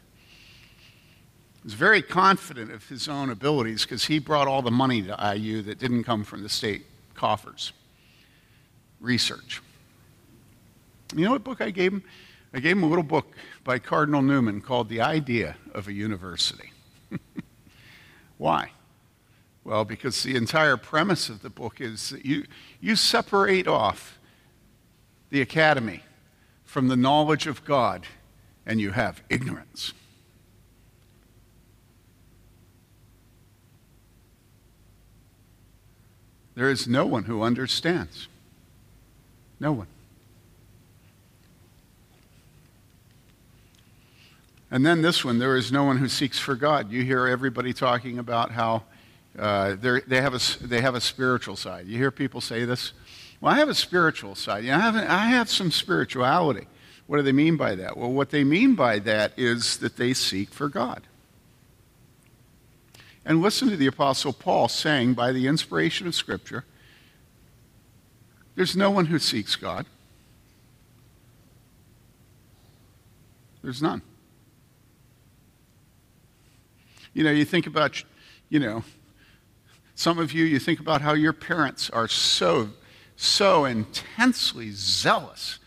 [1.57, 5.33] He was very confident of his own abilities because he brought all the money to
[5.35, 7.73] IU that didn't come from the state coffers.
[9.01, 9.61] Research.
[11.13, 12.03] You know what book I gave him?
[12.53, 16.71] I gave him a little book by Cardinal Newman called The Idea of a University.
[18.37, 18.71] Why?
[19.63, 22.45] Well, because the entire premise of the book is that you,
[22.79, 24.19] you separate off
[25.29, 26.03] the academy
[26.63, 28.05] from the knowledge of God
[28.65, 29.93] and you have ignorance.
[36.55, 38.27] There is no one who understands.
[39.59, 39.87] No one.
[44.71, 46.91] And then this one, there is no one who seeks for God.
[46.91, 48.83] You hear everybody talking about how
[49.37, 51.87] uh, they, have a, they have a spiritual side.
[51.87, 52.93] You hear people say this?
[53.41, 54.63] Well, I have a spiritual side.
[54.63, 56.67] You know, I, have, I have some spirituality.
[57.07, 57.97] What do they mean by that?
[57.97, 61.03] Well, what they mean by that is that they seek for God.
[63.25, 66.65] And listen to the Apostle Paul saying, by the inspiration of Scripture,
[68.55, 69.85] there's no one who seeks God.
[73.61, 74.01] There's none.
[77.13, 78.03] You know, you think about,
[78.49, 78.83] you know,
[79.99, 82.69] some of you, you think about how your parents are so,
[83.17, 85.59] so intensely zealous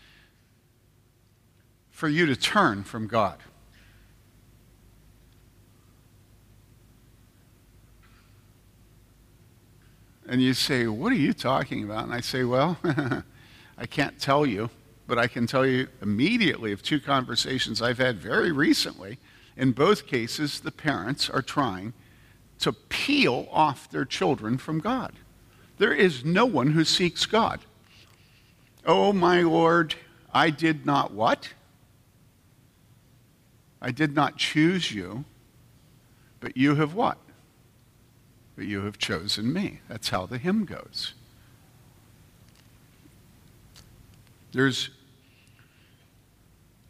[1.91, 3.37] for you to turn from God.
[10.27, 12.05] And you say, What are you talking about?
[12.05, 12.79] And I say, Well,
[13.77, 14.71] I can't tell you,
[15.05, 19.19] but I can tell you immediately of two conversations I've had very recently
[19.55, 21.93] in both cases, the parents are trying
[22.63, 25.13] to peel off their children from God.
[25.77, 27.61] There is no one who seeks God.
[28.85, 29.95] Oh, my Lord,
[30.33, 31.53] I did not what?
[33.81, 35.25] I did not choose you,
[36.39, 37.17] but you have what?
[38.55, 39.79] but you have chosen me.
[39.87, 41.13] That's how the hymn goes.
[44.51, 44.91] There's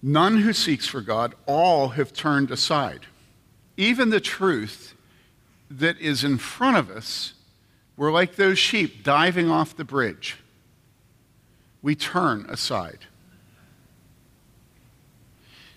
[0.02, 3.06] none who seeks for God, all have turned aside.
[3.78, 4.93] Even the truth
[5.80, 7.34] that is in front of us,
[7.96, 10.38] we're like those sheep diving off the bridge.
[11.82, 13.00] We turn aside.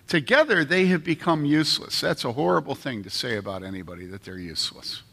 [0.07, 1.99] Together, they have become useless.
[1.99, 5.03] That's a horrible thing to say about anybody that they're useless.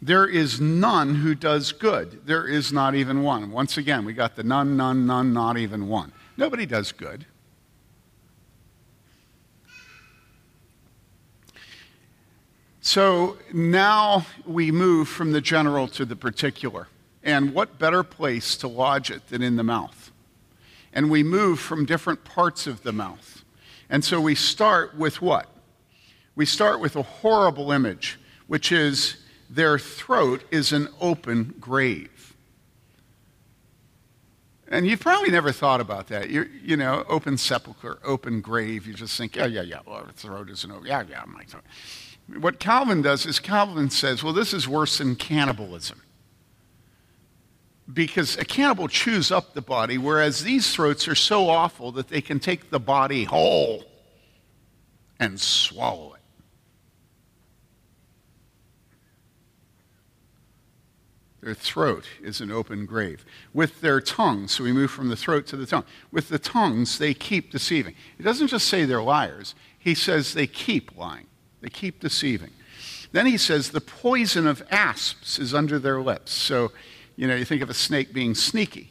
[0.00, 2.26] There is none who does good.
[2.26, 3.52] There is not even one.
[3.52, 6.12] Once again, we got the none, none, none, not even one.
[6.36, 7.24] Nobody does good.
[12.84, 16.88] So now we move from the general to the particular.
[17.22, 20.10] And what better place to lodge it than in the mouth?
[20.92, 23.44] And we move from different parts of the mouth.
[23.88, 25.48] And so we start with what?
[26.34, 28.18] We start with a horrible image,
[28.48, 29.16] which is
[29.48, 32.34] their throat is an open grave.
[34.66, 36.30] And you've probably never thought about that.
[36.30, 38.86] you you know, open sepulcher, open grave.
[38.88, 41.62] You just think, yeah, yeah, yeah, well, throat is an open, yeah, yeah, my throat.
[42.26, 46.02] What Calvin does is Calvin says, well, this is worse than cannibalism.
[47.92, 52.20] Because a cannibal chews up the body, whereas these throats are so awful that they
[52.20, 53.84] can take the body whole
[55.18, 56.22] and swallow it.
[61.42, 63.24] Their throat is an open grave.
[63.52, 65.84] With their tongues, so we move from the throat to the tongue.
[66.12, 67.94] With the tongues, they keep deceiving.
[68.16, 71.26] He doesn't just say they're liars, he says they keep lying,
[71.62, 72.50] they keep deceiving.
[73.12, 76.32] Then he says the poison of asps is under their lips.
[76.32, 76.72] So,
[77.16, 78.90] you know, you think of a snake being sneaky.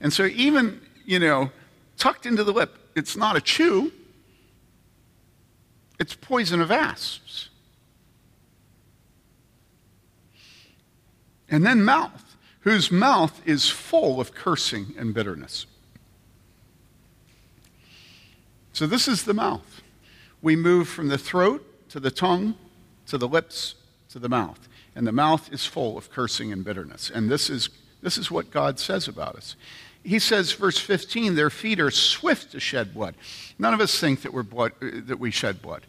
[0.00, 1.50] And so, even, you know,
[1.96, 3.92] tucked into the lip, it's not a chew,
[5.98, 7.48] it's poison of asps.
[11.50, 15.66] And then mouth, whose mouth is full of cursing and bitterness.
[18.72, 19.82] So this is the mouth.
[20.42, 22.54] We move from the throat to the tongue
[23.08, 23.74] to the lips
[24.10, 24.68] to the mouth.
[24.94, 27.10] And the mouth is full of cursing and bitterness.
[27.10, 27.68] And this is,
[28.02, 29.56] this is what God says about us.
[30.04, 33.16] He says, verse 15, their feet are swift to shed blood.
[33.58, 35.86] None of us think that, we're blood, that we shed blood.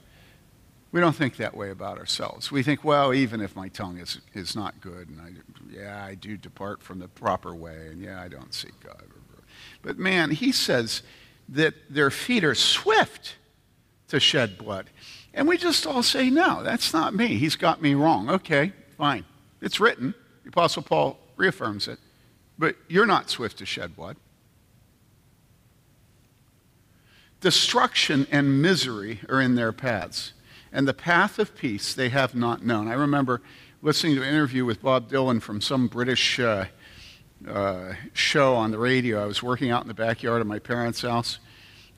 [0.91, 2.51] We don't think that way about ourselves.
[2.51, 5.29] We think, well, even if my tongue is, is not good, and I,
[5.71, 9.03] yeah, I do depart from the proper way, and yeah, I don't seek God.
[9.81, 11.03] But man, he says
[11.49, 13.35] that their feet are swift
[14.09, 14.89] to shed blood.
[15.39, 17.37] And we just all say, no, that's not me.
[17.37, 18.29] He's got me wrong.
[18.29, 19.23] Okay, fine.
[19.61, 20.13] It's written.
[20.43, 21.97] The Apostle Paul reaffirms it.
[22.57, 24.17] But you're not swift to shed blood.
[27.39, 30.33] Destruction and misery are in their paths
[30.73, 32.89] and the path of peace they have not known.
[32.89, 33.41] I remember
[33.81, 36.65] listening to an interview with Bob Dylan from some British uh,
[37.47, 39.23] uh, show on the radio.
[39.23, 41.39] I was working out in the backyard of my parents' house.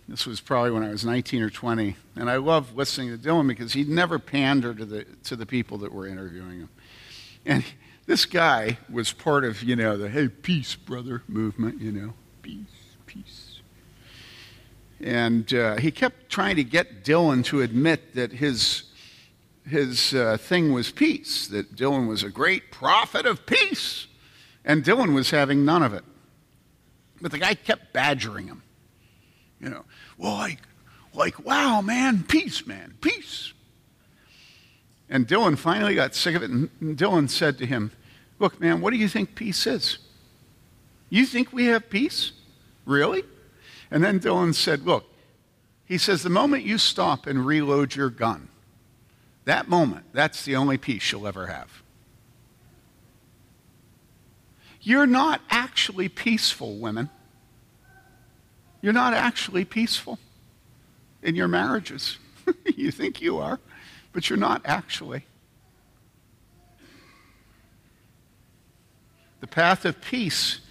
[0.07, 1.95] This was probably when I was 19 or 20.
[2.15, 5.77] And I loved listening to Dylan because he'd never pander to the, to the people
[5.79, 6.69] that were interviewing him.
[7.45, 7.63] And
[8.05, 12.95] this guy was part of, you know, the hey, peace, brother movement, you know, peace,
[13.05, 13.61] peace.
[14.99, 18.83] And uh, he kept trying to get Dylan to admit that his,
[19.67, 24.07] his uh, thing was peace, that Dylan was a great prophet of peace.
[24.63, 26.03] And Dylan was having none of it.
[27.19, 28.63] But the guy kept badgering him.
[29.61, 29.85] You know,
[30.17, 30.59] well, like,
[31.13, 33.53] like, wow, man, peace, man, peace.
[35.09, 37.91] And Dylan finally got sick of it, and Dylan said to him,
[38.39, 39.99] Look, man, what do you think peace is?
[41.09, 42.31] You think we have peace?
[42.85, 43.23] Really?
[43.91, 45.05] And then Dylan said, Look,
[45.85, 48.47] he says, the moment you stop and reload your gun,
[49.43, 51.83] that moment, that's the only peace you'll ever have.
[54.81, 57.09] You're not actually peaceful, women.
[58.81, 60.19] You're not actually peaceful
[61.21, 62.17] in your marriages.
[62.75, 63.59] you think you are,
[64.11, 65.25] but you're not actually.
[69.39, 70.61] The path of peace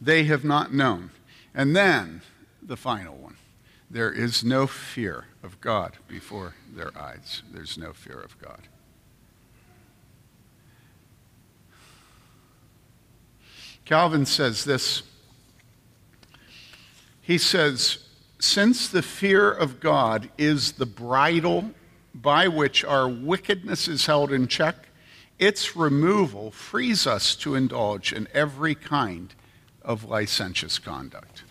[0.00, 1.10] they have not known.
[1.54, 2.22] And then
[2.62, 3.36] the final one.
[3.90, 7.42] There is no fear of God before their eyes.
[7.52, 8.60] There's no fear of God.
[13.84, 15.02] Calvin says this.
[17.26, 17.98] He says,
[18.38, 21.72] Since the fear of God is the bridle
[22.14, 24.76] by which our wickedness is held in check,
[25.36, 29.34] its removal frees us to indulge in every kind
[29.82, 31.42] of licentious conduct.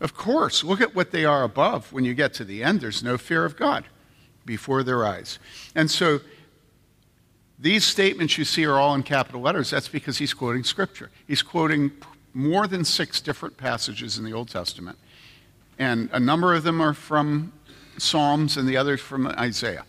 [0.00, 1.92] Of course, look at what they are above.
[1.92, 3.84] When you get to the end, there's no fear of God.
[4.46, 5.38] before their eyes.
[5.74, 6.20] And so
[7.58, 9.70] these statements you see are all in capital letters.
[9.70, 11.10] That's because he's quoting Scripture.
[11.26, 11.92] He's quoting
[12.34, 14.98] more than six different passages in the Old Testament,
[15.78, 17.52] and a number of them are from
[17.96, 19.84] Psalms and the others from Isaiah.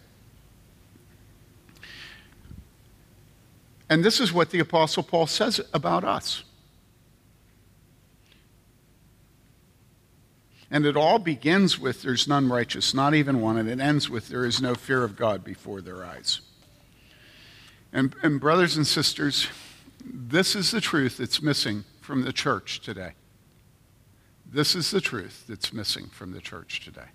[3.90, 6.44] And this is what the Apostle Paul says about us.
[10.72, 14.28] And it all begins with there's none righteous, not even one, and it ends with
[14.28, 16.42] there is no fear of God before their eyes.
[17.94, 19.48] And, and brothers and sisters,
[20.04, 23.14] this is the truth that's missing from the church today.
[24.46, 27.08] This is the truth that's missing from the church today.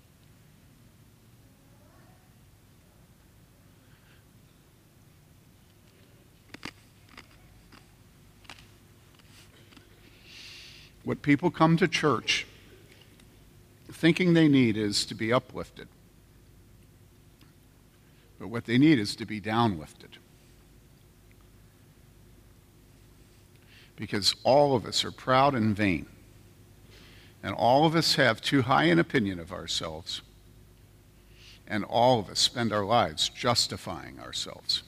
[11.04, 12.46] What people come to church
[13.92, 15.86] thinking they need is to be uplifted.
[18.40, 20.19] But what they need is to be downlifted.
[24.00, 26.06] Because all of us are proud and vain.
[27.42, 30.22] And all of us have too high an opinion of ourselves.
[31.68, 34.84] And all of us spend our lives justifying ourselves.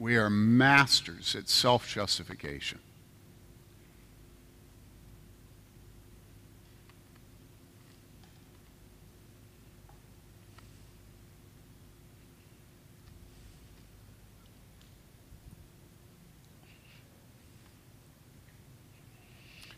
[0.00, 2.80] We are masters at self justification.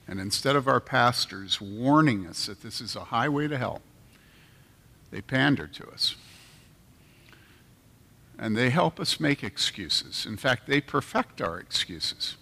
[0.09, 3.83] And instead of our pastors warning us that this is a highway to hell,
[5.11, 6.17] they pander to us.
[8.39, 10.25] And they help us make excuses.
[10.25, 12.37] In fact, they perfect our excuses.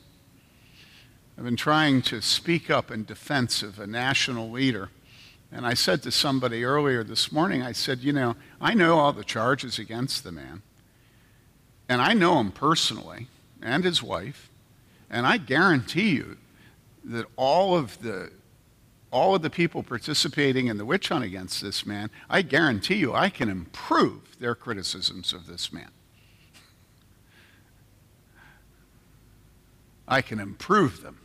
[1.36, 4.90] I've been trying to speak up in defense of a national leader.
[5.50, 9.12] And I said to somebody earlier this morning, I said, You know, I know all
[9.12, 10.62] the charges against the man.
[11.88, 13.28] And I know him personally
[13.62, 14.50] and his wife.
[15.10, 16.36] And I guarantee you
[17.06, 18.30] that all of the
[19.12, 23.14] all of the people participating in the witch hunt against this man, I guarantee you
[23.14, 25.90] I can improve their criticisms of this man.
[30.08, 31.20] I can improve them.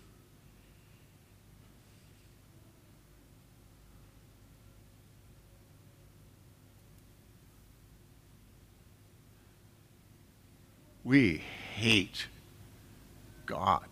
[11.03, 11.37] We
[11.75, 12.27] hate
[13.45, 13.90] God.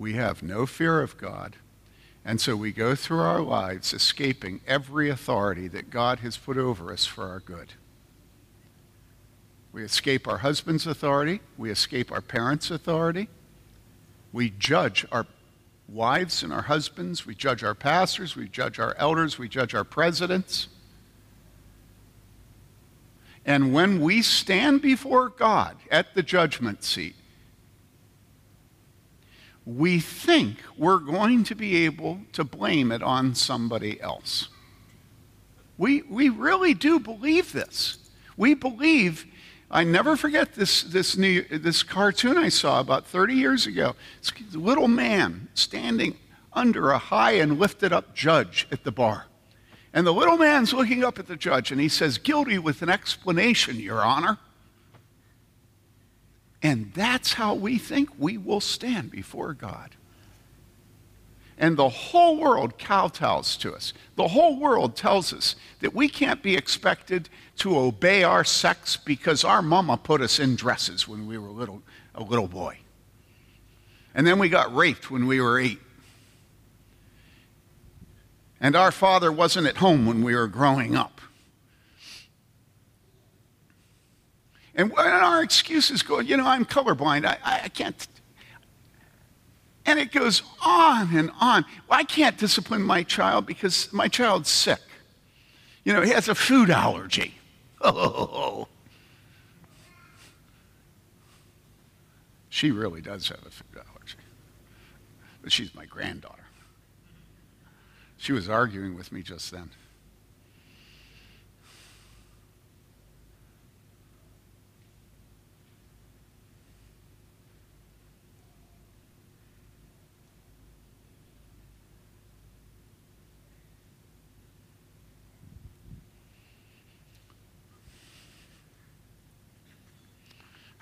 [0.00, 1.56] We have no fear of God.
[2.24, 6.90] And so we go through our lives escaping every authority that God has put over
[6.90, 7.74] us for our good.
[9.72, 11.42] We escape our husband's authority.
[11.58, 13.28] We escape our parents' authority.
[14.32, 15.26] We judge our
[15.86, 17.26] wives and our husbands.
[17.26, 18.34] We judge our pastors.
[18.34, 19.38] We judge our elders.
[19.38, 20.68] We judge our presidents.
[23.44, 27.16] And when we stand before God at the judgment seat,
[29.76, 34.48] we think we're going to be able to blame it on somebody else.
[35.78, 37.98] We, we really do believe this.
[38.36, 39.26] We believe,
[39.70, 43.94] I never forget this, this, new, this cartoon I saw about 30 years ago.
[44.18, 46.16] It's a little man standing
[46.52, 49.26] under a high and lifted up judge at the bar.
[49.92, 52.88] And the little man's looking up at the judge and he says, Guilty with an
[52.88, 54.38] explanation, Your Honor.
[56.62, 59.96] And that's how we think we will stand before God.
[61.56, 63.92] And the whole world kowtows to us.
[64.16, 69.44] The whole world tells us that we can't be expected to obey our sex because
[69.44, 71.82] our mama put us in dresses when we were little,
[72.14, 72.78] a little boy.
[74.14, 75.80] And then we got raped when we were eight.
[78.58, 81.19] And our father wasn't at home when we were growing up.
[84.74, 87.26] And, our excuses go, you know, I'm colorblind.
[87.26, 88.06] I, I, I can't.
[89.84, 91.64] And it goes on and on.
[91.88, 94.80] Well, I can't discipline my child because my child's sick.
[95.84, 97.34] You know, he has a food allergy.
[97.80, 98.68] Oh.
[102.52, 104.18] She really does have a food allergy.
[105.40, 106.44] But she's my granddaughter.
[108.18, 109.70] She was arguing with me just then.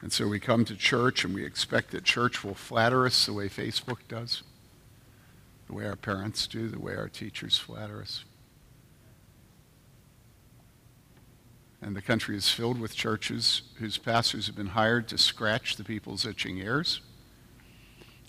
[0.00, 3.32] And so we come to church and we expect that church will flatter us the
[3.32, 4.42] way Facebook does,
[5.66, 8.24] the way our parents do, the way our teachers flatter us.
[11.80, 15.84] And the country is filled with churches whose pastors have been hired to scratch the
[15.84, 17.00] people's itching ears.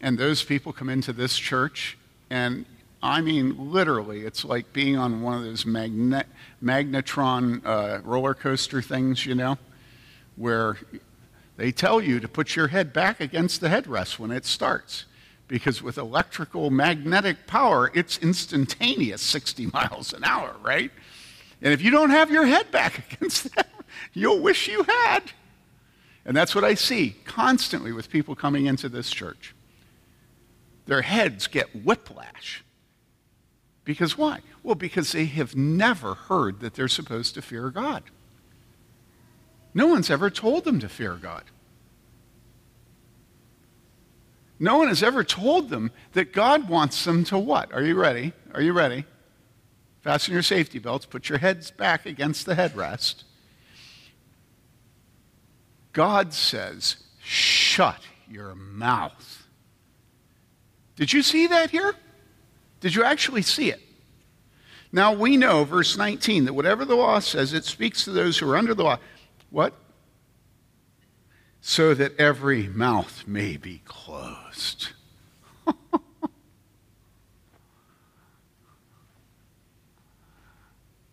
[0.02, 1.98] And those people come into this church,
[2.30, 2.66] and
[3.02, 6.28] I mean, literally, it's like being on one of those magnet,
[6.64, 9.58] magnetron uh, roller coaster things, you know,
[10.36, 10.78] where
[11.60, 15.04] they tell you to put your head back against the headrest when it starts.
[15.50, 20.90] Because with electrical magnetic power, it's instantaneous 60 miles an hour, right?
[21.62, 23.68] And if you don't have your head back against that,
[24.14, 25.20] you'll wish you had.
[26.24, 29.54] And that's what I see constantly with people coming into this church.
[30.86, 32.64] Their heads get whiplash.
[33.84, 34.40] Because why?
[34.64, 38.04] Well, because they have never heard that they're supposed to fear God.
[39.74, 41.44] No one's ever told them to fear God.
[44.60, 47.72] No one has ever told them that God wants them to what?
[47.74, 48.34] Are you ready?
[48.54, 49.06] Are you ready?
[50.02, 53.24] Fasten your safety belts, put your heads back against the headrest.
[55.94, 59.48] God says, shut your mouth.
[60.96, 61.96] Did you see that here?
[62.82, 63.82] Did you actually see it?
[64.92, 68.50] Now we know, verse 19, that whatever the law says, it speaks to those who
[68.50, 69.00] are under the law.
[69.50, 69.74] What?
[71.62, 74.90] So that every mouth may be closed.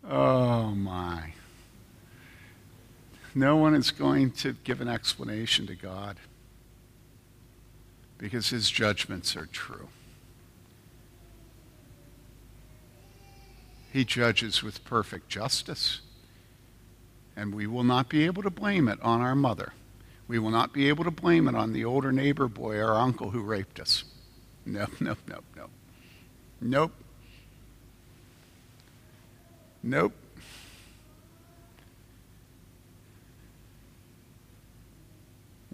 [0.09, 1.33] oh my.
[3.35, 6.17] No one is going to give an explanation to God
[8.19, 9.89] because his judgments are true.
[13.93, 16.01] He judges with perfect justice.
[17.37, 19.73] And we will not be able to blame it on our mother.
[20.29, 23.31] We will not be able to blame it on the older neighbor boy or uncle
[23.31, 24.05] who raped us.
[24.65, 25.71] Nope, nope, nope, nope.
[26.61, 26.93] Nope.
[29.83, 30.13] Nope.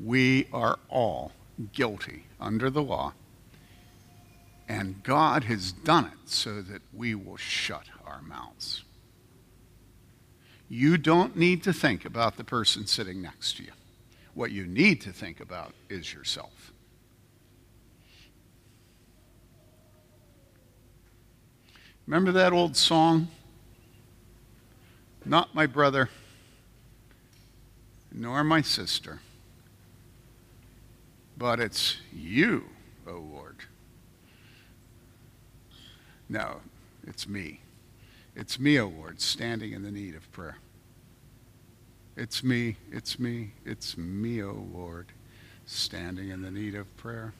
[0.02, 1.32] We are all
[1.72, 3.12] guilty under the law,
[4.68, 8.82] and God has done it so that we will shut our mouths.
[10.72, 13.72] You don't need to think about the person sitting next to you.
[14.32, 16.72] What you need to think about is yourself.
[22.06, 23.28] Remember that old song?
[25.26, 26.08] Not my brother,
[28.10, 29.20] nor my sister,
[31.36, 32.64] but it's you,
[33.06, 33.56] O oh Lord.
[36.30, 36.62] No,
[37.06, 37.61] it's me.
[38.34, 40.56] It's me, Lord, standing in the need of prayer.
[42.16, 45.12] It's me, it's me, it's me, O Lord,
[45.66, 47.34] standing in the need of prayer.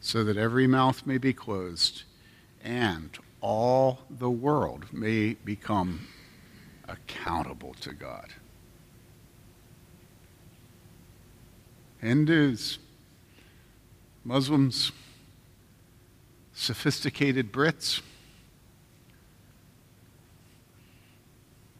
[0.00, 2.02] So that every mouth may be closed
[2.62, 6.06] and all the world may become
[6.88, 8.32] accountable to God.
[12.00, 12.78] Hindus,
[14.24, 14.92] Muslims,
[16.52, 18.00] sophisticated Brits,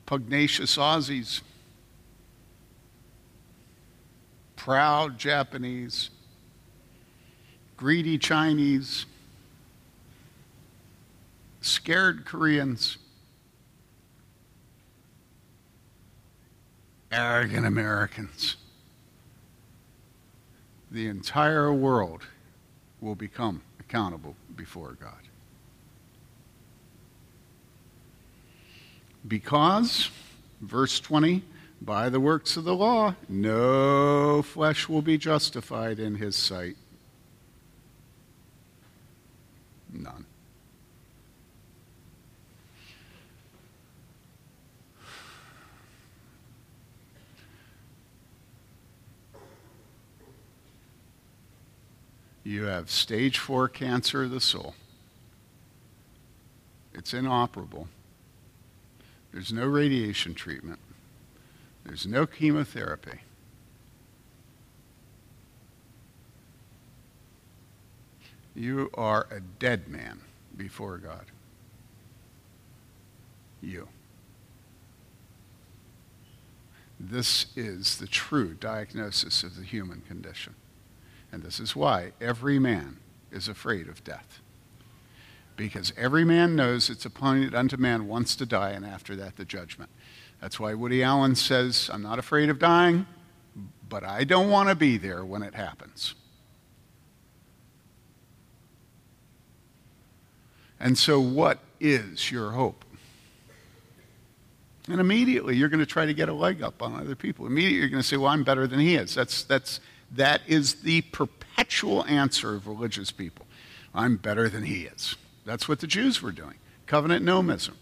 [0.07, 1.43] pugnacious Aussies,
[4.57, 6.11] proud Japanese,
[7.77, 9.07] greedy Chinese,
[11.61, 12.97] scared Koreans,
[17.15, 18.57] arrogant Americans.
[20.91, 22.23] The entire world
[23.01, 25.13] will become accountable before God.
[29.27, 30.11] Because,
[30.61, 31.43] verse 20,
[31.81, 36.77] by the works of the law, no flesh will be justified in his sight.
[39.93, 40.27] None.
[52.45, 54.75] You have stage four cancer of the soul.
[56.93, 57.89] It's inoperable.
[59.33, 60.79] There's no radiation treatment.
[61.85, 63.21] There's no chemotherapy.
[68.55, 70.21] You are a dead man
[70.57, 71.25] before God.
[73.61, 73.89] You.
[77.01, 80.55] This is the true diagnosis of the human condition.
[81.35, 82.99] And this is why every man
[83.33, 84.41] is afraid of death.
[85.57, 89.45] Because every man knows it's appointed unto man once to die, and after that, the
[89.45, 89.91] judgment.
[90.41, 93.07] That's why Woody Allen says, I'm not afraid of dying,
[93.89, 96.15] but I don't want to be there when it happens.
[100.79, 102.85] And so, what is your hope?
[104.89, 107.45] And immediately you're going to try to get a leg up on other people.
[107.45, 109.17] Immediately you're going to say, Well, I'm better than he is.
[109.17, 109.81] That's, that's,
[110.17, 113.47] that is the perpetual answer of religious people.
[113.95, 115.17] I'm better than he is.
[115.45, 116.55] That's what the Jews were doing.
[116.87, 117.75] Covenant nomism.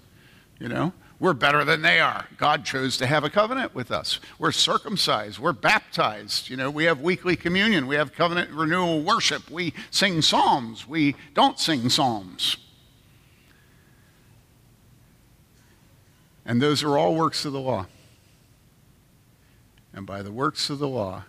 [0.59, 2.27] You know, we're better than they are.
[2.37, 4.21] God chose to have a covenant with us.
[4.39, 5.39] We're circumcised.
[5.39, 6.51] We're baptized.
[6.51, 7.87] You know, we have weekly communion.
[7.87, 9.51] We have covenant renewal worship.
[9.51, 10.87] We sing psalms.
[10.87, 12.57] We don't sing psalms.
[16.45, 17.87] And those are all works of the law.
[19.93, 21.25] And by the works of the law,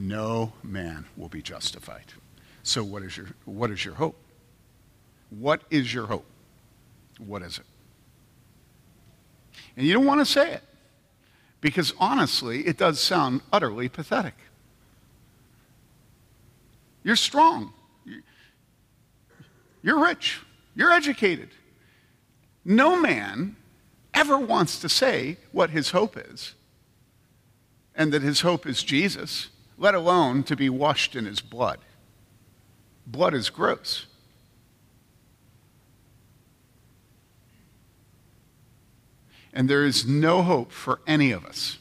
[0.00, 2.06] no man will be justified.
[2.62, 4.16] So, what is your, what is your hope?
[5.28, 6.24] What is your hope?
[7.18, 7.64] What is it?
[9.76, 10.62] And you don't want to say it
[11.60, 14.34] because honestly, it does sound utterly pathetic.
[17.02, 17.72] You're strong.
[19.82, 20.40] You're rich.
[20.74, 21.50] You're educated.
[22.64, 23.56] No man
[24.14, 26.54] ever wants to say what his hope is
[27.94, 29.49] and that his hope is Jesus,
[29.80, 31.78] let alone to be washed in his blood.
[33.06, 34.04] Blood is gross.
[39.54, 41.78] And there is no hope for any of us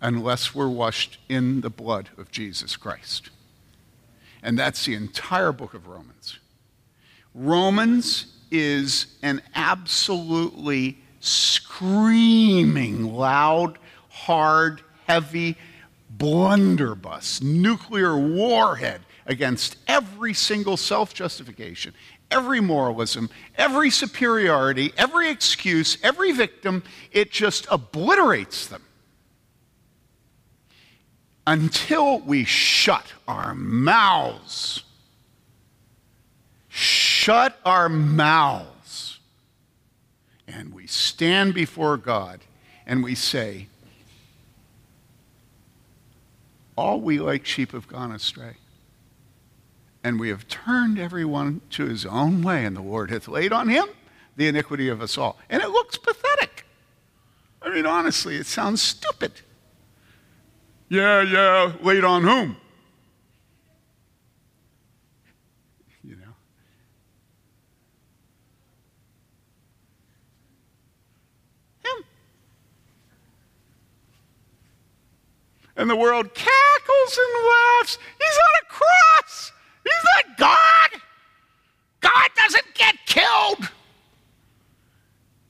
[0.00, 3.30] unless we're washed in the blood of Jesus Christ.
[4.40, 6.38] And that's the entire book of Romans.
[7.34, 13.76] Romans is an absolutely screaming, loud,
[14.08, 15.56] hard, heavy
[16.20, 21.94] blunderbuss, nuclear warhead against every single self justification,
[22.30, 26.84] every moralism, every superiority, every excuse, every victim.
[27.10, 28.82] It just obliterates them.
[31.46, 34.84] Until we shut our mouths.
[36.68, 39.18] Shut our mouths.
[40.46, 42.40] And we stand before God
[42.86, 43.68] and we say,
[46.80, 48.56] All we like sheep have gone astray.
[50.02, 53.68] And we have turned everyone to his own way, and the Lord hath laid on
[53.68, 53.86] him
[54.34, 55.38] the iniquity of us all.
[55.50, 56.64] And it looks pathetic.
[57.60, 59.42] I mean, honestly, it sounds stupid.
[60.88, 62.56] Yeah, yeah, laid on whom?
[75.80, 77.98] And the world cackles and laughs.
[78.18, 79.52] He's on a cross.
[79.82, 81.00] He's not God.
[82.00, 83.70] God doesn't get killed.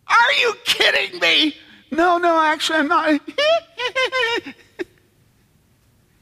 [0.07, 1.57] Are you kidding me?
[1.91, 3.11] No, no, actually, I'm not.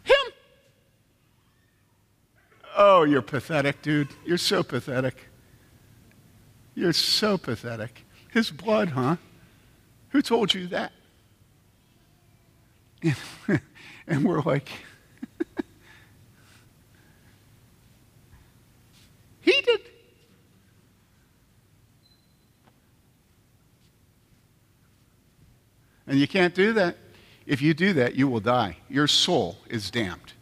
[0.04, 0.32] Him.
[2.78, 4.08] Oh, you're pathetic, dude.
[4.24, 5.26] You're so pathetic.
[6.74, 8.06] You're so pathetic.
[8.32, 9.16] His blood, huh?
[10.10, 10.92] Who told you that?
[14.08, 14.70] And we're like,
[19.42, 19.80] he did.
[26.06, 26.96] And you can't do that.
[27.46, 28.78] If you do that, you will die.
[28.88, 30.32] Your soul is damned.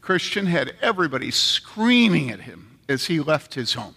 [0.00, 3.94] Christian had everybody screaming at him as he left his home.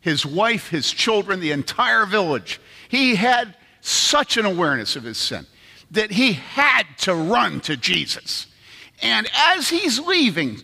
[0.00, 2.60] His wife, his children, the entire village.
[2.88, 5.46] He had such an awareness of his sin
[5.94, 8.46] that he had to run to Jesus.
[9.02, 10.62] And as he's leaving,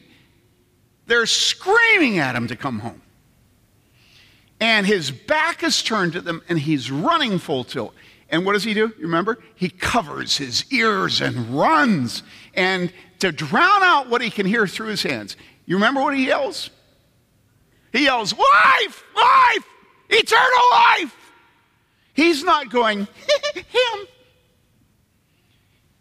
[1.07, 3.03] they're screaming at him to come home.
[4.61, 7.95] And his back is turned to them and he's running full tilt.
[8.29, 8.93] And what does he do?
[8.97, 9.39] You remember?
[9.57, 12.23] He covers his ears and runs.
[12.55, 16.27] And to drown out what he can hear through his hands, you remember what he
[16.27, 16.71] yells?
[17.93, 19.05] He yells, Life!
[19.17, 19.65] Life!
[20.11, 21.17] Eternal life!
[22.15, 23.01] He's not going,
[23.55, 24.07] Him.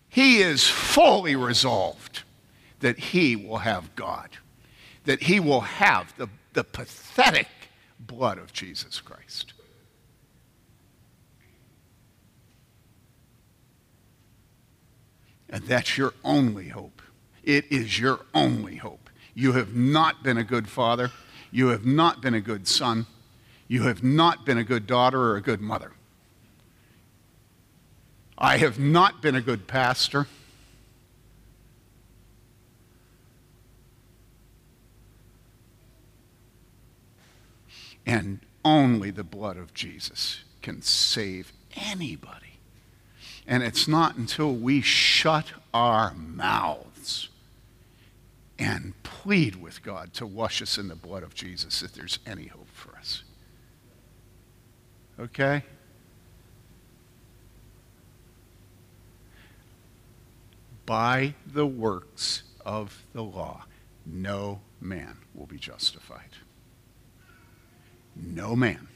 [0.10, 2.24] He is fully resolved
[2.80, 4.30] that he will have God,
[5.06, 7.48] that he will have the, the pathetic
[8.00, 9.54] blood of Jesus Christ.
[15.50, 17.02] And that's your only hope.
[17.44, 19.10] It is your only hope.
[19.34, 21.12] You have not been a good father.
[21.52, 23.08] You have not been a good son.
[23.68, 25.94] You have not been a good daughter or a good mother.
[28.40, 30.28] I have not been a good pastor.
[38.06, 42.60] And only the blood of Jesus can save anybody.
[43.46, 47.28] And it's not until we shut our mouths
[48.58, 52.48] and plead with God to wash us in the blood of Jesus that there's any
[52.48, 53.24] hope for us.
[55.20, 55.64] Okay?
[60.90, 63.66] By the works of the law,
[64.08, 66.32] no man will be justified.
[68.16, 68.88] No man.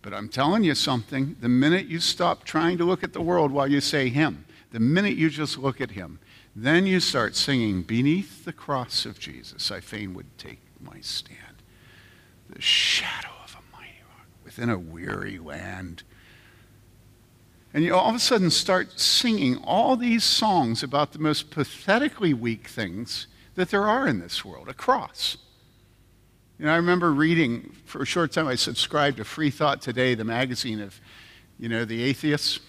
[0.00, 3.50] But I'm telling you something the minute you stop trying to look at the world
[3.50, 6.20] while you say Him, the minute you just look at Him,
[6.54, 11.64] then you start singing, Beneath the cross of Jesus, I fain would take my stand.
[12.48, 13.33] The shadow
[14.54, 16.02] rock within a weary land.
[17.72, 22.32] And you all of a sudden start singing all these songs about the most pathetically
[22.32, 23.26] weak things
[23.56, 25.36] that there are in this world a cross.
[26.58, 30.24] You know, I remember reading for a short time, I subscribed to Freethought Today, the
[30.24, 31.00] magazine of,
[31.58, 32.60] you know, the atheists.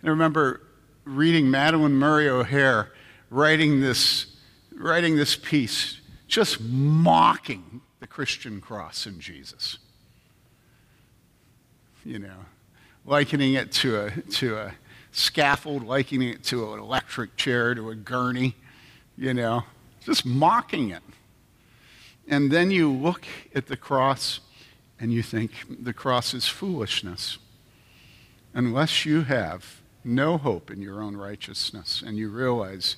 [0.00, 0.62] And I remember
[1.04, 2.92] reading Madalyn Murray O'Hair
[3.30, 4.26] writing this,
[4.74, 9.78] writing this piece, just mocking the Christian cross and Jesus.
[12.04, 12.46] You know,
[13.04, 14.74] likening it to a, to a
[15.12, 18.56] scaffold, likening it to an electric chair, to a gurney,
[19.16, 19.64] you know,
[20.00, 21.02] just mocking it.
[22.26, 24.40] And then you look at the cross
[24.98, 27.38] and you think the cross is foolishness.
[28.54, 32.96] Unless you have no hope in your own righteousness and you realize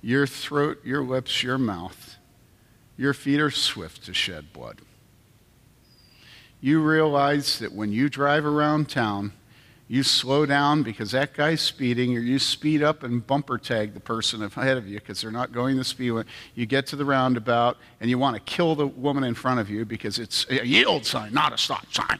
[0.00, 2.16] your throat, your lips, your mouth,
[2.96, 4.80] your feet are swift to shed blood.
[6.60, 9.32] You realize that when you drive around town,
[9.88, 14.00] you slow down because that guy's speeding, or you speed up and bumper tag the
[14.00, 16.26] person ahead of you because they're not going the speed limit.
[16.56, 19.70] You get to the roundabout and you want to kill the woman in front of
[19.70, 22.18] you because it's a yield sign, not a stop sign.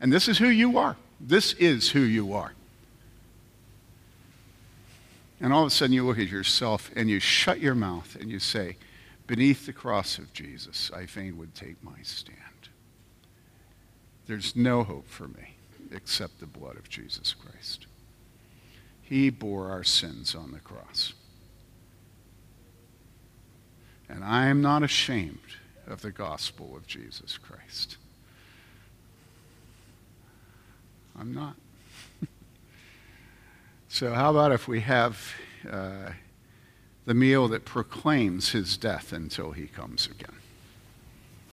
[0.00, 0.96] And this is who you are.
[1.20, 2.52] This is who you are.
[5.40, 8.30] And all of a sudden you look at yourself and you shut your mouth and
[8.30, 8.76] you say,
[9.26, 12.38] Beneath the cross of Jesus, I fain would take my stand.
[14.26, 15.54] There's no hope for me
[15.90, 17.86] except the blood of Jesus Christ.
[19.02, 21.12] He bore our sins on the cross.
[24.08, 25.38] And I am not ashamed
[25.86, 27.96] of the gospel of Jesus Christ.
[31.18, 31.56] I'm not.
[33.88, 35.18] so, how about if we have
[35.70, 36.10] uh,
[37.04, 40.41] the meal that proclaims his death until he comes again?